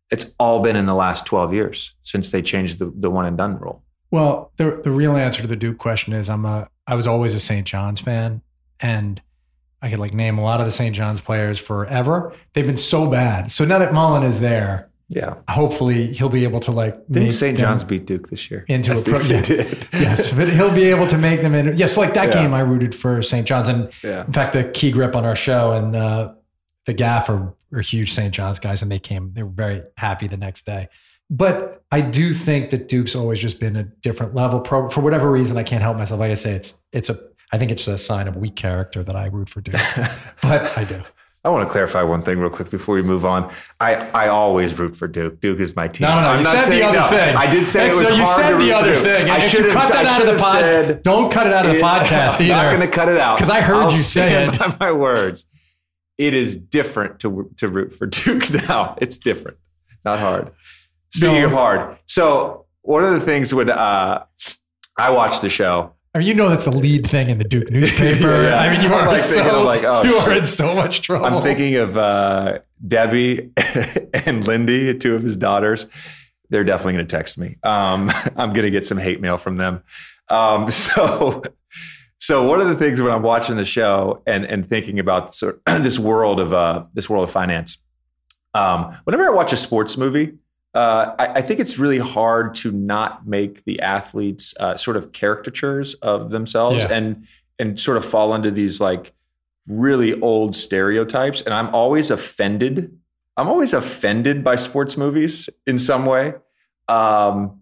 it's 0.09 0.33
all 0.39 0.63
been 0.63 0.77
in 0.77 0.87
the 0.87 0.95
last 0.95 1.27
twelve 1.27 1.53
years 1.53 1.95
since 2.03 2.31
they 2.31 2.41
changed 2.41 2.79
the, 2.79 2.93
the 2.95 3.11
one 3.11 3.27
and 3.27 3.37
done 3.37 3.59
rule. 3.59 3.83
Well, 4.13 4.53
the 4.57 4.81
the 4.85 4.93
real 4.93 5.17
answer 5.17 5.43
to 5.43 5.49
the 5.49 5.57
Duke 5.57 5.79
question 5.79 6.13
is 6.13 6.31
I'm 6.31 6.45
a 6.45 6.69
I 6.87 6.95
was 6.95 7.09
always 7.09 7.35
a 7.35 7.41
St. 7.41 7.67
John's 7.67 7.99
fan, 7.99 8.41
and 8.79 9.21
I 9.83 9.91
could 9.91 9.99
like 9.99 10.13
name 10.15 10.39
a 10.39 10.43
lot 10.43 10.61
of 10.61 10.67
the 10.67 10.73
St. 10.73 10.95
John's 10.95 11.21
players 11.21 11.59
forever. 11.59 12.35
They've 12.55 12.67
been 12.67 12.77
so 12.79 13.11
bad. 13.11 13.51
So 13.53 13.65
now 13.65 13.79
that 13.79 13.93
Mullin 13.93 14.23
is 14.25 14.41
there, 14.41 14.91
Yeah, 15.09 15.35
hopefully 15.49 16.07
he'll 16.13 16.29
be 16.29 16.45
able 16.45 16.61
to 16.61 16.71
like 16.73 16.95
didn't 17.07 17.25
make 17.25 17.33
St. 17.33 17.59
John's 17.59 17.83
beat 17.83 18.05
Duke 18.07 18.29
this 18.29 18.51
year? 18.51 18.65
into 18.69 18.93
I 18.93 18.97
a 18.99 19.03
pro- 19.03 19.21
yeah. 19.21 19.41
did. 19.43 19.87
yes, 19.93 20.33
but 20.35 20.49
he'll 20.49 20.75
be 20.75 20.85
able 20.85 21.07
to 21.09 21.17
make 21.19 21.41
them 21.43 21.55
in. 21.55 21.77
Yes, 21.77 21.97
like 21.97 22.15
that 22.15 22.29
Yeah. 22.29 22.43
game, 22.43 22.55
I 22.55 22.61
rooted 22.61 22.95
for 22.95 23.23
St. 23.23 23.47
John's, 23.47 23.69
and 23.69 23.91
yeah. 24.05 24.25
in 24.27 24.33
fact, 24.33 24.53
the 24.53 24.65
key 24.65 24.91
grip 24.93 25.17
on 25.17 25.25
our 25.25 25.35
show 25.37 25.73
and 25.73 25.97
uh, 25.97 26.33
the 26.87 26.93
gaff 26.93 27.29
are, 27.31 27.55
are 27.73 27.81
huge 27.81 28.13
St. 28.15 28.33
John's 28.35 28.59
guys, 28.59 28.83
and 28.83 28.91
they 28.93 28.99
came. 28.99 29.33
They 29.33 29.43
were 29.43 29.51
very 29.51 29.83
happy 29.97 30.29
the 30.29 30.37
next 30.37 30.67
day. 30.67 30.89
But 31.33 31.85
I 31.93 32.01
do 32.01 32.35
think 32.35 32.71
that 32.71 32.89
Duke's 32.89 33.15
always 33.15 33.39
just 33.39 33.61
been 33.61 33.77
a 33.77 33.85
different 33.85 34.35
level. 34.35 34.61
Pro, 34.61 34.89
for 34.91 35.01
whatever 35.01 35.31
reason, 35.31 35.57
I 35.57 35.63
can't 35.63 35.81
help 35.83 35.97
myself. 35.97 36.19
Like 36.21 36.31
I 36.33 36.35
say, 36.35 36.53
it's 36.53 36.75
it's 36.93 37.09
a. 37.09 37.19
I 37.53 37.59
think 37.59 37.71
it's 37.71 37.87
a 37.89 37.99
sign 37.99 38.29
of 38.29 38.37
weak 38.37 38.57
character 38.57 39.03
that 39.03 39.17
I 39.17 39.27
root 39.27 39.49
for 39.49 39.61
Duke, 39.61 39.75
but 40.43 40.77
I 40.79 40.85
do. 40.85 41.03
I 41.43 41.49
want 41.49 41.67
to 41.67 41.73
clarify 41.73 42.03
one 42.03 42.23
thing 42.23 42.39
real 42.39 42.51
quick 42.51 42.69
before 42.71 42.95
we 42.95 43.03
move 43.03 43.25
on. 43.25 43.51
I, 43.81 43.95
I 44.11 44.29
always 44.29 44.79
root 44.79 44.95
for 44.95 45.09
Duke. 45.09 45.41
Duke 45.41 45.59
is 45.59 45.75
my 45.75 45.89
team. 45.89 46.07
No, 46.07 46.17
no, 46.17 46.21
no. 46.21 46.29
I'm 46.29 46.39
you 46.41 46.45
not 46.45 46.65
said 46.65 46.71
the 46.71 46.83
other 46.87 46.99
no. 46.99 47.09
thing. 47.09 47.35
I 47.37 47.51
did 47.51 47.67
say 47.67 47.85
And 47.89 47.93
it 47.93 47.99
was 47.99 48.09
so 48.09 48.15
you 48.15 48.25
hard 48.25 48.37
said 48.37 48.59
the 48.61 48.73
other 48.75 48.93
Duke. 48.93 49.03
thing. 49.03 49.31
I 49.31 49.35
And 49.37 49.43
if 49.45 49.51
should 49.51 49.65
you 49.65 49.73
cut 49.73 49.91
that 49.91 50.05
I 50.07 50.15
out 50.17 50.21
of 50.21 50.35
the 50.35 50.39
pod. 50.39 50.61
said- 50.61 51.03
don't 51.03 51.33
cut 51.33 51.47
it 51.47 51.55
out 51.55 51.65
of 51.65 51.73
the 51.73 51.81
podcast 51.81 52.35
I'm 52.37 52.43
either. 52.43 52.49
not 52.49 52.69
going 52.71 52.83
to 52.83 52.95
cut 52.95 53.09
it 53.09 53.17
out 53.19 53.39
because 53.39 53.49
I 53.49 53.63
heard 53.63 53.77
I'll 53.77 53.91
you 53.91 53.99
say 54.03 54.45
it. 54.49 54.59
By 54.59 54.77
my 54.79 54.93
words, 54.93 55.47
it 56.19 56.35
is 56.35 56.59
different 56.59 57.21
to 57.21 57.51
to 57.57 57.69
root 57.69 57.95
for 57.95 58.07
Duke 58.19 58.45
now. 58.69 58.97
It's 59.01 59.19
different, 59.19 59.57
not 60.05 60.19
hard. 60.19 60.53
Speaking 61.15 61.37
No. 61.41 61.47
of 61.47 61.53
hard, 61.53 61.97
so 62.05 62.67
one 62.83 63.03
of 63.03 63.13
the 63.15 63.21
things 63.21 63.55
when 63.55 63.71
uh, 63.71 64.25
I 64.99 65.11
watched 65.11 65.41
the 65.41 65.49
show, 65.49 65.95
I 66.13 66.19
mean, 66.19 66.27
you 66.27 66.35
know 66.35 66.49
that's 66.49 66.65
the 66.65 66.73
lead 66.73 67.07
thing 67.07 67.31
in 67.31 67.39
the 67.39 67.45
Duke 67.45 67.71
newspaper. 67.71 68.43
Yeah. 68.43 68.59
I 68.59 68.71
mean, 68.71 68.83
you 68.83 68.93
are 68.93 69.07
like 69.07 69.21
so 69.21 69.35
thinking, 69.35 69.65
like, 69.65 69.85
oh, 69.85 70.03
you 70.03 70.17
are 70.17 70.33
in 70.33 70.45
so 70.45 70.75
much 70.75 71.03
trouble. 71.03 71.27
I'm 71.27 71.43
thinking 71.43 71.77
of 71.77 71.97
uh, 71.97 72.59
Debbie 72.87 73.53
and 74.27 74.47
Lindy, 74.47 74.97
two 74.99 75.15
of 75.15 75.23
his 75.23 75.37
daughters. 75.37 75.87
They're 76.49 76.65
definitely 76.65 76.95
going 76.95 77.07
to 77.07 77.17
text 77.17 77.39
me. 77.39 77.59
Um, 77.63 78.11
I'm 78.37 78.53
going 78.53 78.65
to 78.65 78.71
get 78.71 78.87
some 78.87 78.99
hate 78.99 79.21
mail 79.21 79.37
from 79.37 79.57
them. 79.57 79.85
Um, 80.29 80.69
so, 80.71 81.43
so 82.19 82.43
one 82.43 82.61
of 82.61 82.69
the 82.69 82.75
things 82.75 83.01
when 83.01 83.13
I'm 83.13 83.23
watching 83.23 83.57
the 83.57 83.65
show 83.65 84.23
and 84.27 84.45
and 84.45 84.69
thinking 84.69 84.99
about 84.99 85.35
sort 85.35 85.63
of 85.67 85.83
this 85.85 85.99
world 85.99 86.41
of 86.41 86.53
uh, 86.53 86.87
this 86.93 87.09
world 87.09 87.23
of 87.23 87.31
finance, 87.31 87.79
um, 88.55 88.99
whenever 89.05 89.27
I 89.27 89.31
watch 89.31 89.53
a 89.53 89.57
sports 89.57 89.97
movie, 89.97 90.33
uh, 90.75 91.15
I, 91.19 91.27
I 91.37 91.43
think 91.43 91.59
it's 91.61 91.79
really 91.79 91.99
hard 91.99 92.55
to 92.57 92.71
not 92.71 93.27
make 93.27 93.65
the 93.65 93.81
athletes 93.81 94.55
uh, 94.61 94.77
sort 94.77 94.97
of 94.97 95.13
caricatures 95.13 95.95
of 95.95 96.31
themselves 96.31 96.85
Yeah. 96.85 96.93
and 96.95 97.27
and 97.59 97.79
sort 97.79 97.97
of 97.99 98.05
fall 98.05 98.35
into 98.35 98.51
these 98.51 98.81
like 98.81 99.13
really 99.69 100.19
old 100.23 100.57
stereotypes. 100.57 101.43
And 101.43 101.53
I'm 101.53 101.75
always 101.75 102.11
offended. 102.11 102.97
I'm 103.37 103.49
always 103.49 103.73
offended 103.75 104.43
by 104.43 104.57
sports 104.57 104.97
movies 104.97 105.49
in 105.67 105.79
some 105.79 106.07
way. 106.07 106.35
Um, 106.89 107.61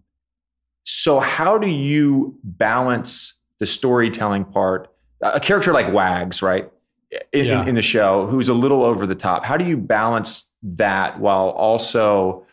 so 0.85 1.19
how 1.19 1.57
do 1.57 1.67
you 1.67 2.37
balance 2.43 3.35
the 3.59 3.65
storytelling 3.65 4.45
part? 4.45 4.87
A 5.21 5.39
character 5.39 5.73
like 5.73 5.91
Wags, 5.93 6.41
right? 6.41 6.69
In, 7.11 7.41
in- 7.41 7.45
Yeah. 7.47 7.65
in 7.65 7.75
the 7.75 7.81
show, 7.81 8.25
who's 8.27 8.47
a 8.49 8.53
little 8.53 8.83
over 8.83 9.05
the 9.05 9.15
top. 9.15 9.43
How 9.43 9.57
do 9.57 9.65
you 9.65 9.75
balance 9.77 10.45
that 10.63 11.19
while 11.19 11.49
also 11.49 12.45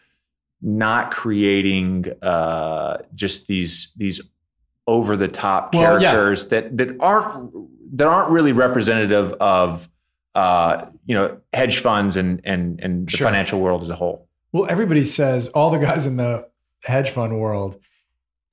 not 0.63 1.11
creating 1.11 2.07
uh, 2.23 2.99
just 3.15 3.47
these 3.47 3.93
these 3.97 4.21
over 4.87 5.17
the 5.17 5.29
top 5.29 5.75
Well, 5.75 6.01
yeah. 6.01 6.11
characters 6.11 6.49
that 6.49 6.77
that 6.77 6.97
aren't 7.01 7.53
that 7.99 8.07
aren't 8.07 8.31
really 8.31 8.53
representative 8.53 9.33
of 9.35 9.89
uh, 10.35 10.87
you 11.07 11.15
know 11.15 11.39
hedge 11.53 11.79
funds 11.79 12.17
and 12.17 12.41
and 12.45 12.81
and 12.81 13.07
the 13.09 13.17
Sure. 13.17 13.27
financial 13.27 13.61
world 13.61 13.83
as 13.83 13.91
a 13.91 13.97
whole. 13.97 14.29
well, 14.53 14.67
everybody 14.71 15.05
says 15.05 15.49
all 15.49 15.71
the 15.71 15.79
guys 15.79 16.07
in 16.07 16.17
the 16.17 16.47
hedge 16.85 17.11
fund 17.11 17.39
world, 17.41 17.79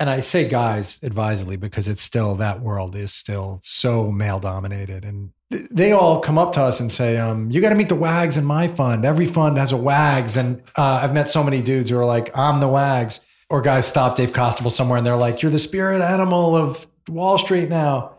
and 0.03 0.09
I 0.09 0.19
say 0.19 0.49
guys 0.49 0.99
advisedly 1.01 1.55
because 1.55 1.87
it's 1.87 2.01
still 2.01 2.35
that 2.35 2.59
world 2.59 2.93
is 2.93 3.13
still 3.13 3.61
so 3.63 4.11
male 4.11 4.37
dominated, 4.37 5.05
and 5.05 5.31
th- 5.49 5.65
they 5.71 5.93
all 5.93 6.19
come 6.19 6.37
up 6.37 6.51
to 6.53 6.61
us 6.61 6.81
and 6.81 6.91
say, 6.91 7.15
um, 7.15 7.49
"You 7.49 7.61
got 7.61 7.69
to 7.69 7.75
meet 7.75 7.87
the 7.87 7.95
wags 7.95 8.35
in 8.35 8.43
my 8.43 8.67
fund. 8.67 9.05
Every 9.05 9.25
fund 9.25 9.57
has 9.57 9.71
a 9.71 9.77
wags." 9.77 10.35
And 10.35 10.61
uh, 10.77 10.99
I've 11.01 11.13
met 11.13 11.29
so 11.29 11.41
many 11.41 11.61
dudes 11.61 11.89
who 11.89 11.97
are 11.97 12.03
like, 12.03 12.37
"I'm 12.37 12.59
the 12.59 12.67
wags," 12.67 13.25
or 13.49 13.61
guys 13.61 13.87
stop 13.87 14.17
Dave 14.17 14.33
Costabile 14.33 14.73
somewhere 14.73 14.97
and 14.97 15.07
they're 15.07 15.15
like, 15.15 15.41
"You're 15.41 15.53
the 15.53 15.57
spirit 15.59 16.01
animal 16.01 16.53
of 16.53 16.85
Wall 17.07 17.37
Street 17.37 17.69
now." 17.69 18.11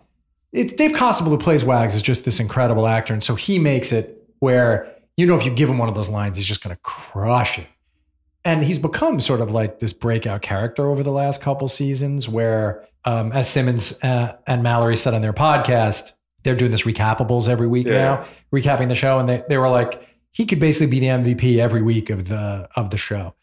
It's 0.52 0.72
Dave 0.72 0.92
Costabile 0.92 1.28
who 1.28 1.38
plays 1.38 1.66
Wags 1.66 1.94
is 1.94 2.00
just 2.00 2.24
this 2.24 2.40
incredible 2.40 2.88
actor, 2.88 3.12
and 3.12 3.22
so 3.22 3.34
he 3.34 3.58
makes 3.58 3.92
it 3.92 4.26
where 4.38 4.90
you 5.18 5.26
know 5.26 5.36
if 5.36 5.44
you 5.44 5.50
give 5.50 5.68
him 5.68 5.76
one 5.76 5.90
of 5.90 5.94
those 5.94 6.08
lines, 6.08 6.38
he's 6.38 6.46
just 6.46 6.64
going 6.64 6.74
to 6.74 6.80
crush 6.82 7.58
it. 7.58 7.66
And 8.44 8.62
he's 8.62 8.78
become 8.78 9.20
sort 9.20 9.40
of 9.40 9.50
like 9.52 9.80
this 9.80 9.92
breakout 9.92 10.42
character 10.42 10.86
over 10.88 11.02
the 11.02 11.10
last 11.10 11.40
couple 11.40 11.66
seasons, 11.68 12.28
where 12.28 12.86
um, 13.06 13.32
as 13.32 13.48
Simmons 13.48 13.92
uh, 14.02 14.36
and 14.46 14.62
Mallory 14.62 14.96
said 14.96 15.14
on 15.14 15.22
their 15.22 15.32
podcast, 15.32 16.12
they're 16.42 16.54
doing 16.56 16.70
this 16.70 16.82
recapables 16.82 17.48
every 17.48 17.66
week 17.66 17.86
Yeah. 17.86 17.92
now, 17.92 18.26
recapping 18.54 18.88
the 18.88 18.94
show, 18.94 19.18
and 19.18 19.28
they 19.28 19.42
they 19.48 19.56
were 19.56 19.70
like 19.70 20.06
he 20.30 20.44
could 20.44 20.60
basically 20.60 20.88
be 20.88 21.00
the 21.00 21.06
MVP 21.06 21.58
every 21.58 21.80
week 21.80 22.10
of 22.10 22.28
the 22.28 22.68
of 22.76 22.90
the 22.90 22.98
show. 22.98 23.34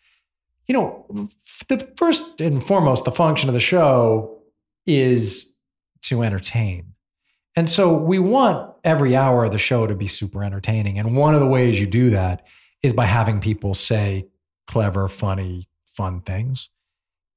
You 0.67 0.73
know, 0.75 1.29
the 1.67 1.79
first 1.97 2.39
and 2.39 2.63
foremost, 2.63 3.03
the 3.05 3.11
function 3.11 3.49
of 3.49 3.53
the 3.53 3.59
show 3.59 4.37
is 4.85 5.53
to 6.03 6.21
entertain. 6.23 6.93
And 7.55 7.69
so 7.69 7.93
we 7.93 8.19
want 8.19 8.73
every 8.83 9.15
hour 9.15 9.45
of 9.45 9.51
the 9.51 9.59
show 9.59 9.85
to 9.87 9.95
be 9.95 10.07
super 10.07 10.43
entertaining. 10.43 10.97
And 10.99 11.15
one 11.15 11.33
of 11.33 11.39
the 11.41 11.47
ways 11.47 11.79
you 11.79 11.87
do 11.87 12.11
that 12.11 12.45
is 12.81 12.93
by 12.93 13.05
having 13.05 13.41
people 13.41 13.73
say 13.75 14.27
clever, 14.67 15.07
funny, 15.07 15.67
fun 15.95 16.21
things. 16.21 16.69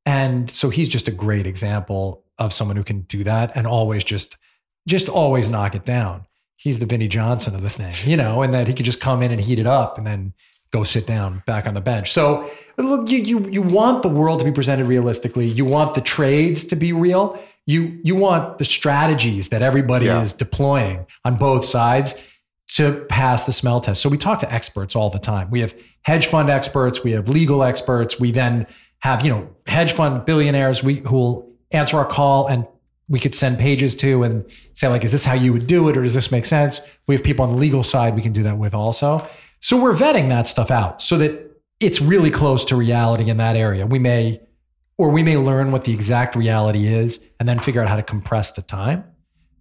And 0.06 0.50
so 0.50 0.70
he's 0.70 0.88
just 0.88 1.08
a 1.08 1.12
great 1.12 1.46
example 1.46 2.24
of 2.38 2.52
someone 2.52 2.76
who 2.76 2.84
can 2.84 3.02
do 3.02 3.24
that 3.24 3.52
and 3.54 3.66
always 3.66 4.04
just 4.04 4.37
just 4.87 5.08
always 5.08 5.48
knock 5.48 5.74
it 5.74 5.84
down. 5.87 6.26
He's 6.56 6.78
the 6.78 6.87
Vinnie 6.87 7.08
Johnson 7.08 7.54
of 7.54 7.62
the 7.62 7.70
thing, 7.70 7.94
you 8.04 8.16
know, 8.16 8.42
and 8.42 8.52
that 8.52 8.68
he 8.68 8.74
could 8.74 8.84
just 8.84 9.00
come 9.00 9.22
in 9.22 9.32
and 9.32 9.40
heat 9.40 9.58
it 9.58 9.66
up 9.66 9.96
and 9.98 10.06
then 10.06 10.34
go 10.70 10.84
sit 10.84 11.06
down 11.06 11.42
back 11.46 11.66
on 11.66 11.74
the 11.74 11.80
bench. 11.80 12.12
So 12.12 12.50
look, 12.76 13.10
you 13.10 13.18
you 13.18 13.48
you 13.48 13.62
want 13.62 14.02
the 14.02 14.08
world 14.08 14.40
to 14.40 14.44
be 14.44 14.52
presented 14.52 14.87
realistically. 14.87 15.46
You 15.46 15.64
want 15.64 15.94
the 15.94 16.00
trades 16.00 16.64
to 16.64 16.76
be 16.76 16.92
real. 16.92 17.38
You 17.66 17.98
you 18.02 18.14
want 18.14 18.58
the 18.58 18.64
strategies 18.66 19.48
that 19.48 19.62
everybody 19.62 20.06
Yeah. 20.06 20.20
is 20.20 20.32
deploying 20.34 21.06
on 21.24 21.37
both 21.37 21.64
sides 21.64 22.14
to 22.68 23.05
pass 23.09 23.44
the 23.44 23.53
smell 23.53 23.81
test. 23.81 24.03
So 24.03 24.09
we 24.09 24.18
talk 24.18 24.40
to 24.40 24.53
experts 24.53 24.96
all 24.96 25.11
the 25.11 25.18
time. 25.18 25.50
We 25.50 25.61
have 25.61 25.74
hedge 26.03 26.27
fund 26.27 26.50
experts, 26.50 27.05
we 27.05 27.12
have 27.12 27.29
legal 27.29 27.62
experts, 27.62 28.18
we 28.18 28.33
then 28.33 28.66
have, 29.00 29.24
you 29.24 29.31
know, 29.31 29.48
hedge 29.66 29.92
fund 29.92 30.24
billionaires 30.24 30.83
we 30.83 30.96
who 31.00 31.16
will 31.16 31.53
answer 31.70 31.98
our 31.98 32.07
call 32.07 32.46
and 32.46 32.66
we 33.09 33.20
could 33.20 33.35
send 33.35 33.59
pages 33.59 33.94
to 33.96 34.22
and 34.22 34.44
say 34.72 34.88
like 34.88 35.05
is 35.05 35.12
this 35.12 35.24
how 35.24 35.35
you 35.35 35.53
would 35.53 35.66
do 35.66 35.88
it 35.88 35.96
or 35.96 36.03
does 36.03 36.14
this 36.14 36.31
make 36.31 36.46
sense? 36.46 36.81
We 37.07 37.14
have 37.14 37.22
people 37.22 37.44
on 37.44 37.53
the 37.53 37.59
legal 37.59 37.83
side 37.83 38.14
we 38.14 38.22
can 38.22 38.33
do 38.33 38.42
that 38.44 38.57
with 38.57 38.74
also. 38.74 39.29
So 39.61 39.81
we're 39.81 39.94
vetting 39.94 40.29
that 40.31 40.48
stuff 40.48 40.70
out 40.70 41.03
so 41.03 41.18
that 41.18 41.50
it's 41.81 42.00
really 42.00 42.31
close 42.31 42.64
to 42.66 42.77
reality 42.77 43.29
in 43.29 43.37
that 43.38 43.57
area. 43.57 43.87
We 43.87 43.98
may 43.98 44.40
or 44.96 45.11
we 45.11 45.22
may 45.22 45.37
learn 45.37 45.72
what 45.72 45.85
the 45.85 45.92
exact 45.92 46.37
reality 46.37 46.87
is 46.87 47.24
and 47.38 47.48
then 47.48 47.59
figure 47.59 47.83
out 47.83 47.88
how 47.88 47.96
to 47.96 48.03
compress 48.03 48.53
the 48.53 48.62
time 48.62 49.05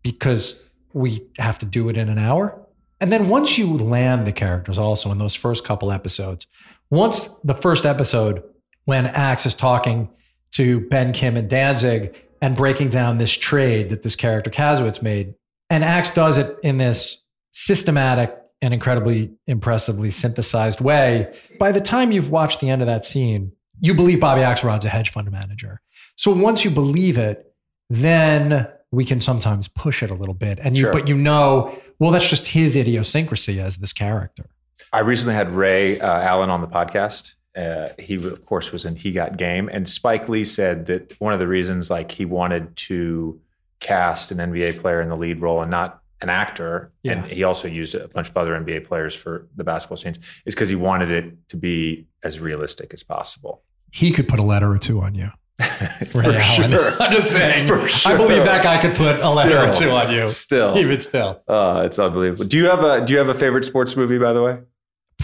because 0.04 0.64
we 0.94 1.28
have 1.40 1.58
to 1.60 1.66
do 1.66 1.90
it 1.90 1.98
in 1.98 2.08
an 2.08 2.20
hour. 2.20 2.63
And 3.04 3.12
then 3.12 3.28
once 3.28 3.58
you 3.58 3.68
land 3.68 4.26
the 4.26 4.32
characters 4.32 4.78
also 4.78 5.12
in 5.12 5.18
those 5.18 5.36
first 5.36 5.66
couple 5.66 5.92
episodes, 5.92 6.48
once 6.90 7.28
the 7.44 7.54
first 7.54 7.86
episode 7.86 8.42
when 8.86 9.08
Axe 9.08 9.46
is 9.46 9.56
talking 9.56 10.08
to 10.52 10.88
Ben 10.88 11.12
Kim 11.12 11.36
and 11.36 11.50
Danzig 11.50 12.16
and 12.42 12.56
breaking 12.56 12.92
down 12.92 13.18
this 13.18 13.34
trade 13.34 13.90
that 13.90 14.04
this 14.04 14.16
character 14.16 14.50
Kazowitz 14.50 15.02
made, 15.02 15.36
and 15.70 15.84
Axe 15.84 16.14
does 16.14 16.38
it 16.38 16.56
in 16.64 16.78
this 16.78 17.26
systematic 17.52 18.34
and 18.62 18.74
incredibly 18.74 19.34
impressively 19.48 20.10
synthesized 20.10 20.80
way. 20.80 21.36
By 21.60 21.74
the 21.74 21.82
time 21.82 22.14
you've 22.14 22.30
watched 22.30 22.62
the 22.62 22.70
end 22.70 22.82
of 22.82 22.88
that 22.88 23.04
scene, 23.04 23.52
you 23.82 23.94
believe 23.94 24.22
Bobby 24.22 24.44
Axelrod's 24.44 24.86
a 24.86 24.90
hedge 24.90 25.12
fund 25.12 25.30
manager. 25.30 25.82
So 26.16 26.32
once 26.34 26.64
you 26.64 26.72
believe 26.72 27.18
it, 27.18 27.54
then 27.90 28.70
we 28.94 29.04
can 29.04 29.20
sometimes 29.20 29.68
push 29.68 30.04
it 30.04 30.12
a 30.12 30.14
little 30.14 30.36
bit. 30.36 30.60
And 30.62 30.78
you, 30.78 30.84
Sure. 30.84 30.94
but 30.94 31.08
you 31.10 31.16
know, 31.18 31.76
well, 31.98 32.12
that's 32.12 32.30
just 32.30 32.48
his 32.48 32.76
idiosyncrasy 32.76 33.60
as 33.60 33.78
this 33.78 33.92
character. 33.92 34.46
I 34.94 35.00
recently 35.00 35.34
had 35.34 35.50
Ray 35.50 36.00
uh, 36.00 36.22
Allen 36.22 36.52
on 36.52 36.62
the 36.62 36.68
podcast. 36.68 37.34
Uh, 37.58 37.90
he, 38.00 38.16
of 38.16 38.46
course, 38.46 38.72
was 38.72 38.86
in 38.86 38.96
He 38.96 39.12
Got 39.12 39.38
Game, 39.38 39.68
and 39.72 39.90
Spike 39.90 40.30
Lee 40.30 40.44
said 40.44 40.86
that 40.88 41.20
one 41.20 41.34
of 41.34 41.40
the 41.40 41.48
reasons, 41.48 41.90
like, 41.90 42.12
he 42.12 42.26
wanted 42.26 42.76
to 42.78 43.40
cast 43.80 44.32
an 44.32 44.38
NBA 44.38 44.80
player 44.80 45.02
in 45.02 45.10
the 45.10 45.18
lead 45.18 45.40
role 45.40 45.62
and 45.62 45.72
not 45.72 46.02
an 46.22 46.30
actor, 46.30 46.92
and 47.04 47.26
he 47.26 47.44
also 47.44 47.68
used 47.68 47.96
a 47.96 48.08
bunch 48.08 48.30
of 48.30 48.38
other 48.38 48.54
NBA 48.54 48.86
players 48.86 49.14
for 49.16 49.48
the 49.56 49.64
basketball 49.64 49.98
scenes, 49.98 50.20
is 50.46 50.54
because 50.56 50.70
he 50.70 50.76
wanted 50.76 51.12
it 51.12 51.50
to 51.50 51.58
be 51.58 52.08
as 52.24 52.40
realistic 52.40 52.94
as 52.94 53.04
possible. 53.04 53.62
He 53.92 54.12
could 54.12 54.28
put 54.28 54.40
a 54.40 54.44
letter 54.44 54.72
or 54.72 54.78
two 54.78 55.02
on 55.02 55.16
you. 55.16 55.30
For 56.12 56.22
Ray 56.22 56.38
Allen. 56.38 56.72
sure. 56.72 57.02
I'm 57.02 57.12
just 57.14 57.32
saying. 57.32 57.68
For 57.68 57.88
sure. 57.88 58.12
I 58.14 58.18
believe 58.18 58.44
that 58.44 58.64
guy 58.64 58.82
could 58.82 58.96
put 58.96 59.24
a 59.24 59.30
letter 59.30 59.58
or 59.60 59.72
two 59.74 59.90
on 59.92 60.12
you. 60.14 60.28
Still, 60.28 60.78
Even 60.78 61.00
still. 61.00 61.42
uh, 61.48 61.84
it's 61.86 62.00
unbelievable. 62.00 62.46
Do 62.46 62.58
you 62.58 62.66
have 62.66 62.84
a 62.84 63.06
Do 63.06 63.14
you 63.14 63.20
have 63.20 63.30
a 63.30 63.34
favorite 63.34 63.66
sports 63.66 63.96
movie, 63.96 64.18
by 64.18 64.34
the 64.34 64.42
way? 64.44 64.60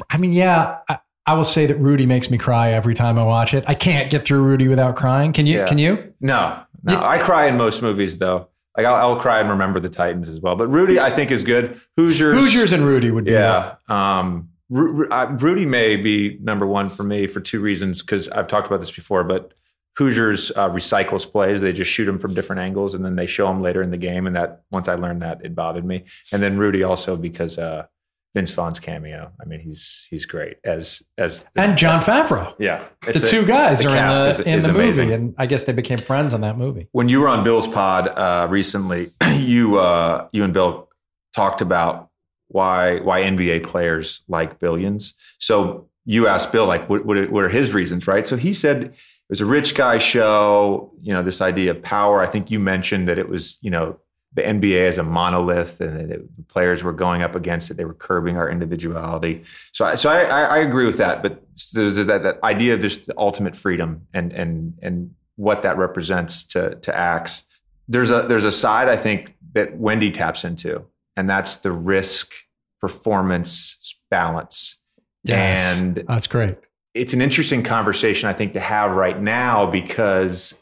I 0.10 0.18
mean, 0.18 0.32
yeah, 0.34 0.78
I, 0.88 1.00
I 1.26 1.34
will 1.34 1.44
say 1.44 1.65
that 1.65 1.76
Rudy 1.80 2.06
makes 2.06 2.30
me 2.30 2.38
cry 2.38 2.72
every 2.72 2.94
time 2.94 3.18
I 3.18 3.24
watch 3.24 3.54
it. 3.54 3.63
I 3.68 3.74
can't 3.74 4.10
get 4.12 4.24
through 4.26 4.44
Rudy 4.44 4.68
without 4.68 4.96
crying. 4.96 5.34
Can 5.34 5.46
you? 5.48 5.58
Yeah. 5.58 5.68
Can 5.68 5.78
you? 5.78 6.13
No, 6.22 6.62
no. 6.84 6.94
Yeah. 6.94 7.08
I 7.08 7.18
cry 7.20 7.48
in 7.48 7.58
most 7.58 7.82
movies, 7.82 8.18
though. 8.20 8.48
Like 8.78 8.86
I'll, 8.86 8.96
I'll 8.96 9.20
cry 9.20 9.39
and 9.42 9.50
remember 9.50 9.80
the 9.80 9.89
Titans 9.89 10.30
as 10.30 10.39
well. 10.39 10.56
But 10.56 10.68
Rudy, 10.70 11.00
I 11.00 11.10
think, 11.10 11.32
is 11.32 11.44
good. 11.44 11.80
Hoosiers, 11.98 12.36
Hoosiers 12.39 12.72
and 12.72 12.86
Rudy 12.86 13.10
would 13.12 13.26
be. 13.26 13.32
yeah. 13.32 13.76
Um, 13.89 14.50
Ru- 14.70 14.92
Ru- 14.92 15.10
uh, 15.10 15.36
Rudy 15.39 15.65
may 15.65 15.96
be 15.98 16.38
number 16.42 16.65
one 16.68 16.89
for 16.92 17.04
me 17.04 17.26
for 17.26 17.39
two 17.42 17.60
reasons. 17.60 18.02
Because 18.02 18.30
I've 18.30 18.48
talked 18.48 18.68
about 18.68 18.80
this 18.80 18.92
before, 18.92 19.24
but 19.24 19.54
Hoosiers 20.00 20.52
uh, 20.56 20.70
recycles 20.70 21.30
plays. 21.32 21.62
They 21.62 21.74
just 21.74 21.92
shoot 21.92 22.06
them 22.06 22.18
from 22.20 22.34
different 22.34 22.62
angles, 22.62 22.94
and 22.96 23.06
then 23.06 23.16
they 23.16 23.26
show 23.28 23.48
them 23.48 23.62
later 23.62 23.84
in 23.84 23.92
the 23.92 23.98
game. 23.98 24.26
And 24.26 24.36
that 24.36 24.64
once 24.72 24.88
I 24.88 24.96
learned 24.96 25.22
that, 25.22 25.46
it 25.46 25.54
bothered 25.54 25.86
me. 25.86 26.06
And 26.32 26.42
then 26.42 26.58
Rudy 26.58 26.82
also 26.84 27.16
because 27.16 27.58
uh, 27.58 27.86
Vince 28.34 28.52
Vaughn's 28.54 28.80
cameo. 28.80 29.32
I 29.42 29.46
mean, 29.46 29.60
he's 29.60 30.08
he's 30.10 30.26
great 30.26 30.58
as 30.64 31.04
as 31.18 31.46
And 31.56 31.78
Jon 31.78 32.00
Favreau. 32.02 32.56
yeah. 32.60 32.84
The 33.06 33.12
a- 33.12 33.30
two 33.30 33.46
guys 33.46 33.80
the 33.80 33.88
are 33.90 33.90
in 33.90 34.14
the, 34.24 34.30
is- 34.30 34.40
in 34.40 34.48
is 34.54 34.64
the 34.66 34.70
amazing. 34.72 35.10
movie, 35.10 35.16
and 35.22 35.36
I 35.38 35.46
guess 35.46 35.64
they 35.64 35.74
became 35.74 36.00
friends 36.00 36.34
on 36.34 36.42
that 36.42 36.58
movie. 36.58 36.88
when 36.94 37.10
you 37.10 37.20
were 37.22 37.28
on 37.28 37.44
Bill's 37.44 37.68
pod 37.68 38.08
uh, 38.08 38.48
recently, 38.50 39.10
you 39.36 39.80
uh, 39.80 40.28
you 40.32 40.44
and 40.44 40.54
Bill 40.54 40.88
talked 41.36 41.62
about 41.62 42.10
why 42.48 43.00
why 43.02 43.22
NBA 43.22 43.64
players 43.64 44.22
like 44.28 44.60
billions. 44.60 45.14
So 45.40 45.88
you 46.06 46.28
asked 46.28 46.52
Bill 46.52 46.66
like 46.66 46.90
what 46.90 47.06
what 47.06 47.44
are 47.44 47.50
his 47.50 47.74
reasons, 47.74 48.08
right? 48.08 48.26
So 48.26 48.38
he 48.38 48.54
said 48.54 48.96
it 49.30 49.34
was 49.34 49.42
a 49.42 49.46
rich 49.46 49.76
guy 49.76 50.00
show. 50.00 50.92
You 51.02 51.13
know 51.13 51.22
this 51.22 51.39
idea 51.39 51.70
of 51.70 51.84
power. 51.84 52.20
I 52.20 52.26
think 52.26 52.50
you 52.50 52.60
mentioned 52.60 53.08
that 53.08 53.20
it 53.20 53.30
was 53.30 53.60
you 53.62 53.70
know 53.70 54.00
the 54.34 54.42
NBA 54.42 54.88
as 54.88 54.98
a 54.98 55.04
monolith, 55.04 55.80
and 55.80 56.10
that 56.10 56.36
the 56.36 56.44
players 56.44 56.82
were 56.84 56.94
going 56.94 57.22
up 57.22 57.36
against 57.36 57.70
it. 57.70 57.78
They 57.78 57.86
were 57.86 57.94
curbing 57.94 58.38
our 58.38 58.50
individuality. 58.50 59.44
So 59.72 59.86
I, 59.86 59.96
so 59.96 60.10
I, 60.10 60.24
I, 60.24 60.42
I 60.42 60.58
agree 60.58 60.88
with 60.88 60.98
that. 60.98 61.22
But 61.22 61.44
there's 61.74 61.98
that 61.98 62.24
that 62.24 62.44
idea 62.44 62.74
of 62.74 62.82
just 62.82 63.06
the 63.06 63.13
ultimate 63.20 63.56
freedom 63.56 64.08
and 64.15 64.34
and 64.34 64.74
and 64.82 65.13
what 65.36 65.62
that 65.62 65.78
represents 65.78 66.44
to 66.46 66.76
to 66.76 66.96
Axe. 66.96 67.44
There's 67.88 68.10
a 68.10 68.24
there's 68.24 68.46
a 68.46 68.52
side 68.52 68.89
I 68.89 68.98
think 68.98 69.36
that 69.54 69.78
Wendy 69.78 70.10
taps 70.10 70.44
into, 70.44 70.86
and 71.15 71.30
that's 71.30 71.58
the 71.58 71.72
risk 71.72 72.34
performance 72.82 73.96
balance. 74.10 74.78
Yes. 75.24 75.62
And 75.62 76.04
That's 76.08 76.28
great. 76.28 76.58
It's 76.93 77.13
an 77.13 77.21
interesting 77.21 77.63
conversation 77.63 78.30
I 78.30 78.34
think 78.34 78.54
to 78.54 78.60
have 78.60 78.91
right 78.91 79.19
now 79.19 79.65
because 79.65 80.56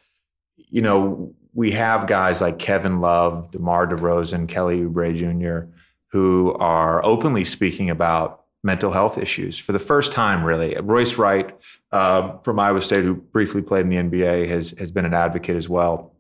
you 0.69 0.81
know 0.81 1.33
we 1.53 1.71
have 1.71 2.07
guys 2.07 2.41
like 2.41 2.59
Kevin 2.59 3.01
Love, 3.01 3.51
DeMar 3.51 3.87
DeRozan, 3.87 4.47
Kelly 4.47 4.81
Oubre 4.81 5.15
Jr. 5.15 5.71
who 6.11 6.53
are 6.59 7.03
openly 7.03 7.43
speaking 7.43 7.89
about 7.89 8.43
mental 8.63 8.91
health 8.91 9.17
issues 9.17 9.57
for 9.57 9.71
the 9.71 9.79
first 9.79 10.11
time. 10.11 10.43
Really, 10.43 10.75
Royce 10.79 11.17
White 11.17 11.57
uh, 11.91 12.37
from 12.39 12.59
Iowa 12.59 12.81
State, 12.81 13.03
who 13.03 13.15
briefly 13.15 13.61
played 13.61 13.85
in 13.85 13.89
the 13.89 14.19
NBA, 14.19 14.49
has 14.49 14.71
has 14.71 14.91
been 14.91 15.05
an 15.05 15.13
advocate 15.13 15.55
as 15.55 15.67
well. 15.69 16.13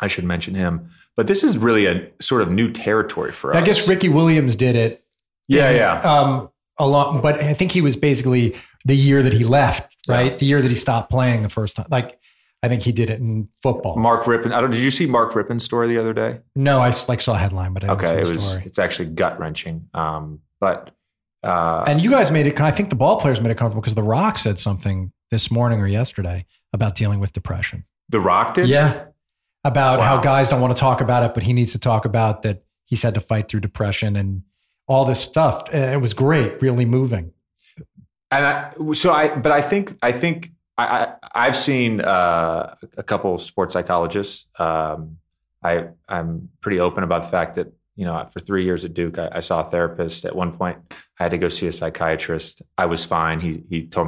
I 0.00 0.06
should 0.06 0.24
mention 0.24 0.54
him, 0.54 0.90
but 1.16 1.26
this 1.26 1.42
is 1.42 1.58
really 1.58 1.86
a 1.86 2.08
sort 2.20 2.42
of 2.42 2.50
new 2.50 2.70
territory 2.70 3.32
for 3.32 3.54
us. 3.54 3.62
I 3.62 3.66
guess 3.66 3.88
Ricky 3.88 4.08
Williams 4.08 4.54
did 4.54 4.76
it. 4.76 5.04
Yeah, 5.48 5.70
yeah. 5.70 6.00
Um, 6.00 6.50
a 6.78 6.86
lot, 6.86 7.20
but 7.22 7.42
I 7.42 7.54
think 7.54 7.72
he 7.72 7.80
was 7.80 7.96
basically 7.96 8.54
the 8.88 8.96
year 8.96 9.22
that 9.22 9.32
he 9.32 9.44
left, 9.44 9.96
right? 10.08 10.36
The 10.36 10.46
year 10.46 10.60
that 10.60 10.68
he 10.70 10.74
stopped 10.76 11.10
playing 11.10 11.42
the 11.44 11.48
first 11.48 11.76
time. 11.76 11.86
Like, 11.90 12.18
I 12.62 12.68
think 12.68 12.82
he 12.82 12.90
did 12.90 13.08
it 13.10 13.20
in 13.20 13.48
football. 13.62 13.94
Mark 13.96 14.24
Rypien. 14.24 14.52
I 14.52 14.60
don't. 14.60 14.72
Did 14.72 14.80
you 14.80 14.90
see 14.90 15.06
Mark 15.06 15.32
Rypien's 15.32 15.62
story 15.64 15.86
the 15.88 15.98
other 15.98 16.12
day? 16.12 16.40
no, 16.56 16.80
I 16.80 16.88
s- 16.88 17.08
like 17.08 17.20
saw 17.20 17.34
a 17.34 17.38
headline, 17.38 17.72
but 17.74 17.84
I 17.84 17.88
didn't 17.88 17.98
okay 18.00 18.06
see 18.08 18.20
it 18.22 18.24
the 18.24 18.32
was 18.32 18.48
story. 18.48 18.62
it's 18.66 18.78
actually 18.80 19.10
gut 19.10 19.38
wrenching 19.38 19.88
um 19.94 20.40
but 20.60 20.90
uh 21.44 21.84
And 21.86 22.02
you 22.02 22.10
guys 22.10 22.30
made 22.32 22.46
it. 22.48 22.60
I 22.60 22.72
think 22.72 22.90
the 22.90 22.96
ball 22.96 23.20
players 23.20 23.40
made 23.40 23.50
it 23.52 23.56
comfortable 23.58 23.80
because 23.80 23.94
The 23.94 24.02
Rock 24.02 24.38
said 24.38 24.58
something 24.58 25.12
this 25.30 25.50
morning 25.52 25.78
or 25.80 25.86
yesterday 25.86 26.46
about 26.72 26.96
dealing 26.96 27.20
with 27.20 27.32
depression. 27.32 27.84
the 28.08 28.18
rock 28.18 28.54
did 28.54 28.66
Yeah, 28.68 29.04
about 29.62 30.02
how 30.02 30.16
guys 30.20 30.48
don't 30.48 30.60
want 30.60 30.74
to 30.76 30.80
talk 30.80 31.00
about 31.00 31.22
it, 31.22 31.34
but 31.34 31.42
he 31.44 31.52
needs 31.52 31.72
to 31.72 31.78
talk 31.78 32.04
about 32.06 32.42
that. 32.42 32.64
He's 32.86 33.02
had 33.02 33.14
to 33.14 33.20
fight 33.20 33.48
through 33.48 33.60
depression 33.60 34.16
and 34.16 34.42
all 34.88 35.04
this 35.04 35.20
stuff. 35.20 35.68
It 35.72 36.00
was 36.00 36.14
great, 36.14 36.60
really 36.62 36.86
moving. 36.86 37.32
And 38.30 38.44
i 38.44 38.72
so 38.92 39.12
i 39.12 39.34
but 39.34 39.52
i 39.52 39.62
think 39.62 39.92
i 40.02 40.12
think 40.12 40.50
i, 40.76 40.84
I 40.84 41.46
i've 41.46 41.56
seen 41.56 42.00
uh 42.00 42.74
a 42.96 43.02
couple 43.02 43.34
of 43.34 43.42
sports 43.42 43.72
psychologists. 43.72 44.46
Um 44.58 45.18
i 45.62 45.88
i'm 46.08 46.50
pretty 46.60 46.80
open 46.80 47.04
about 47.04 47.22
the 47.22 47.28
fact 47.28 47.56
that 47.56 47.72
you 47.96 48.04
know 48.04 48.28
for 48.32 48.40
three 48.40 48.64
years 48.64 48.84
at 48.84 48.94
duke 48.94 49.18
i, 49.18 49.28
I 49.32 49.40
saw 49.40 49.66
a 49.66 49.70
therapist. 49.70 50.24
At 50.24 50.36
one 50.36 50.56
point 50.56 50.78
i 51.18 51.24
had 51.24 51.30
to 51.30 51.38
go 51.38 51.48
see 51.48 51.66
a 51.66 51.72
psychiatrist. 51.72 52.62
I 52.76 52.86
was 52.86 53.04
fine. 53.04 53.40
He 53.40 53.64
he 53.68 53.82
told 53.82 53.96